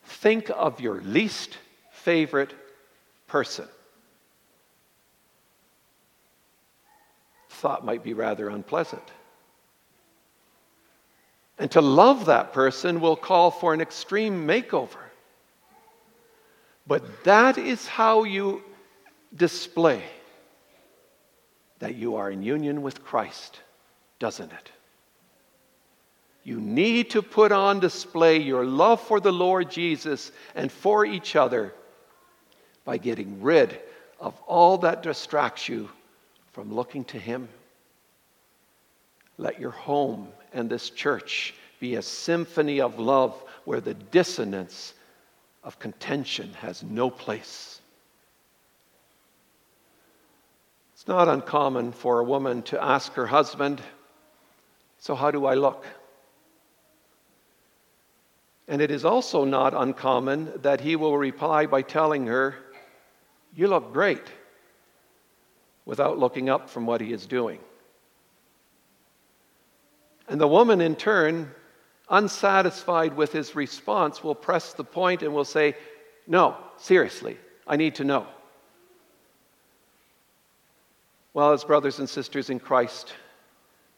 think 0.04 0.50
of 0.54 0.80
your 0.80 1.00
least 1.00 1.58
favorite 1.90 2.54
person. 3.26 3.66
Thought 7.48 7.84
might 7.84 8.04
be 8.04 8.14
rather 8.14 8.48
unpleasant. 8.48 9.02
And 11.58 11.70
to 11.72 11.80
love 11.80 12.26
that 12.26 12.52
person 12.52 13.00
will 13.00 13.16
call 13.16 13.50
for 13.50 13.74
an 13.74 13.80
extreme 13.80 14.46
makeover. 14.46 15.08
But 16.86 17.24
that 17.24 17.58
is 17.58 17.86
how 17.86 18.24
you 18.24 18.62
display 19.34 20.02
that 21.78 21.94
you 21.94 22.16
are 22.16 22.30
in 22.30 22.42
union 22.42 22.82
with 22.82 23.04
Christ, 23.04 23.60
doesn't 24.18 24.52
it? 24.52 24.70
You 26.44 26.60
need 26.60 27.10
to 27.10 27.22
put 27.22 27.52
on 27.52 27.78
display 27.80 28.38
your 28.38 28.64
love 28.64 29.00
for 29.02 29.20
the 29.20 29.32
Lord 29.32 29.70
Jesus 29.70 30.32
and 30.54 30.72
for 30.72 31.04
each 31.04 31.36
other 31.36 31.74
by 32.84 32.96
getting 32.96 33.42
rid 33.42 33.78
of 34.18 34.40
all 34.46 34.78
that 34.78 35.02
distracts 35.02 35.68
you 35.68 35.90
from 36.52 36.74
looking 36.74 37.04
to 37.04 37.18
Him. 37.18 37.48
Let 39.36 39.60
your 39.60 39.70
home 39.70 40.28
and 40.52 40.70
this 40.70 40.90
church 40.90 41.54
be 41.80 41.96
a 41.96 42.02
symphony 42.02 42.80
of 42.80 42.98
love 42.98 43.40
where 43.64 43.80
the 43.80 43.94
dissonance 43.94 44.94
of 45.62 45.78
contention 45.78 46.52
has 46.54 46.82
no 46.82 47.10
place. 47.10 47.80
It's 51.08 51.14
not 51.14 51.26
uncommon 51.26 51.92
for 51.92 52.20
a 52.20 52.22
woman 52.22 52.60
to 52.64 52.84
ask 52.84 53.14
her 53.14 53.26
husband, 53.26 53.80
So, 54.98 55.14
how 55.14 55.30
do 55.30 55.46
I 55.46 55.54
look? 55.54 55.86
And 58.68 58.82
it 58.82 58.90
is 58.90 59.06
also 59.06 59.46
not 59.46 59.72
uncommon 59.72 60.52
that 60.60 60.82
he 60.82 60.96
will 60.96 61.16
reply 61.16 61.64
by 61.64 61.80
telling 61.80 62.26
her, 62.26 62.56
You 63.54 63.68
look 63.68 63.90
great, 63.90 64.20
without 65.86 66.18
looking 66.18 66.50
up 66.50 66.68
from 66.68 66.84
what 66.84 67.00
he 67.00 67.14
is 67.14 67.24
doing. 67.24 67.60
And 70.28 70.38
the 70.38 70.46
woman, 70.46 70.82
in 70.82 70.94
turn, 70.94 71.50
unsatisfied 72.10 73.16
with 73.16 73.32
his 73.32 73.56
response, 73.56 74.22
will 74.22 74.34
press 74.34 74.74
the 74.74 74.84
point 74.84 75.22
and 75.22 75.32
will 75.32 75.46
say, 75.46 75.74
No, 76.26 76.54
seriously, 76.76 77.38
I 77.66 77.76
need 77.76 77.94
to 77.94 78.04
know. 78.04 78.26
Well, 81.38 81.52
as 81.52 81.62
brothers 81.62 82.00
and 82.00 82.10
sisters 82.10 82.50
in 82.50 82.58
Christ, 82.58 83.14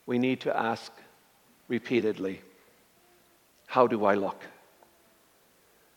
we 0.04 0.18
need 0.18 0.40
to 0.42 0.54
ask 0.54 0.92
repeatedly 1.68 2.42
How 3.66 3.86
do 3.86 4.04
I 4.04 4.14
look? 4.14 4.44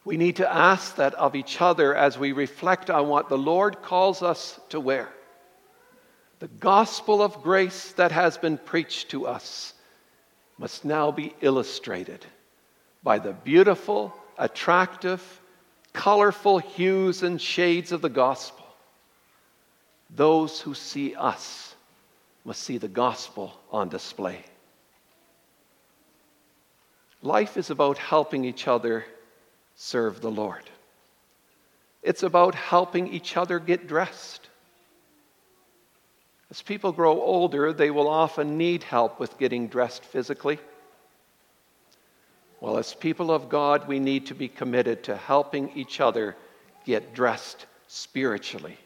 We 0.06 0.16
need 0.16 0.38
to 0.38 0.50
ask 0.50 0.96
that 0.96 1.14
of 1.16 1.36
each 1.36 1.60
other 1.60 1.94
as 1.94 2.18
we 2.18 2.32
reflect 2.32 2.90
on 2.90 3.10
what 3.10 3.28
the 3.28 3.38
Lord 3.38 3.82
calls 3.82 4.24
us 4.24 4.58
to 4.70 4.80
wear. 4.80 5.10
The 6.40 6.48
gospel 6.48 7.22
of 7.22 7.44
grace 7.44 7.92
that 7.98 8.14
has 8.14 8.38
been 8.38 8.58
preached 8.58 9.10
to 9.10 9.28
us 9.28 9.74
must 10.58 10.86
now 10.86 11.12
be 11.12 11.36
illustrated 11.42 12.26
by 13.04 13.20
the 13.20 13.34
beautiful, 13.34 14.16
attractive, 14.38 15.22
colorful 15.92 16.60
hues 16.60 17.22
and 17.22 17.42
shades 17.42 17.92
of 17.92 18.02
the 18.02 18.08
gospel. 18.08 18.63
Those 20.16 20.62
who 20.62 20.74
see 20.74 21.16
us 21.16 21.76
must 22.46 22.62
see 22.62 22.78
the 22.78 22.88
gospel 22.88 23.54
on 23.72 23.90
display. 23.90 24.44
Life 27.22 27.58
is 27.58 27.70
about 27.70 27.98
helping 27.98 28.44
each 28.44 28.68
other 28.68 29.06
serve 29.76 30.22
the 30.22 30.32
Lord. 30.32 30.64
It's 32.04 32.24
about 32.24 32.54
helping 32.54 33.08
each 33.08 33.38
other 33.38 33.60
get 33.60 33.88
dressed. 33.88 34.50
As 36.52 36.62
people 36.62 36.92
grow 36.92 37.20
older, 37.22 37.72
they 37.74 37.90
will 37.90 38.10
often 38.10 38.58
need 38.58 38.84
help 38.84 39.20
with 39.20 39.40
getting 39.40 39.68
dressed 39.68 40.04
physically. 40.04 40.60
Well, 42.60 42.78
as 42.78 42.94
people 42.94 43.32
of 43.32 43.50
God, 43.50 43.88
we 43.88 44.00
need 44.00 44.28
to 44.28 44.36
be 44.36 44.50
committed 44.50 45.04
to 45.04 45.16
helping 45.16 45.72
each 45.76 46.00
other 46.00 46.36
get 46.86 47.16
dressed 47.16 47.66
spiritually. 47.88 48.78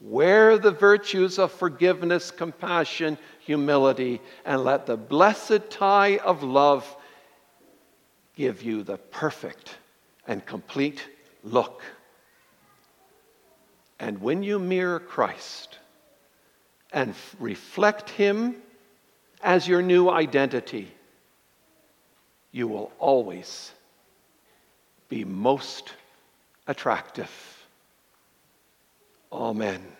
Wear 0.00 0.58
the 0.58 0.70
virtues 0.70 1.38
of 1.38 1.50
forgiveness, 1.50 2.30
compassion, 2.30 3.18
humility, 3.40 4.20
and 4.44 4.62
let 4.62 4.86
the 4.86 4.96
blessed 4.96 5.70
tie 5.70 6.18
of 6.18 6.42
love 6.42 6.96
give 8.36 8.62
you 8.62 8.84
the 8.84 8.98
perfect 8.98 9.76
and 10.26 10.44
complete 10.46 11.04
look. 11.42 11.82
And 13.98 14.20
when 14.20 14.44
you 14.44 14.60
mirror 14.60 15.00
Christ 15.00 15.78
and 16.92 17.14
reflect 17.40 18.10
Him 18.10 18.54
as 19.42 19.66
your 19.66 19.82
new 19.82 20.08
identity, 20.08 20.92
you 22.52 22.68
will 22.68 22.92
always 23.00 23.72
be 25.08 25.24
most 25.24 25.94
attractive. 26.68 27.57
Amen. 29.32 29.97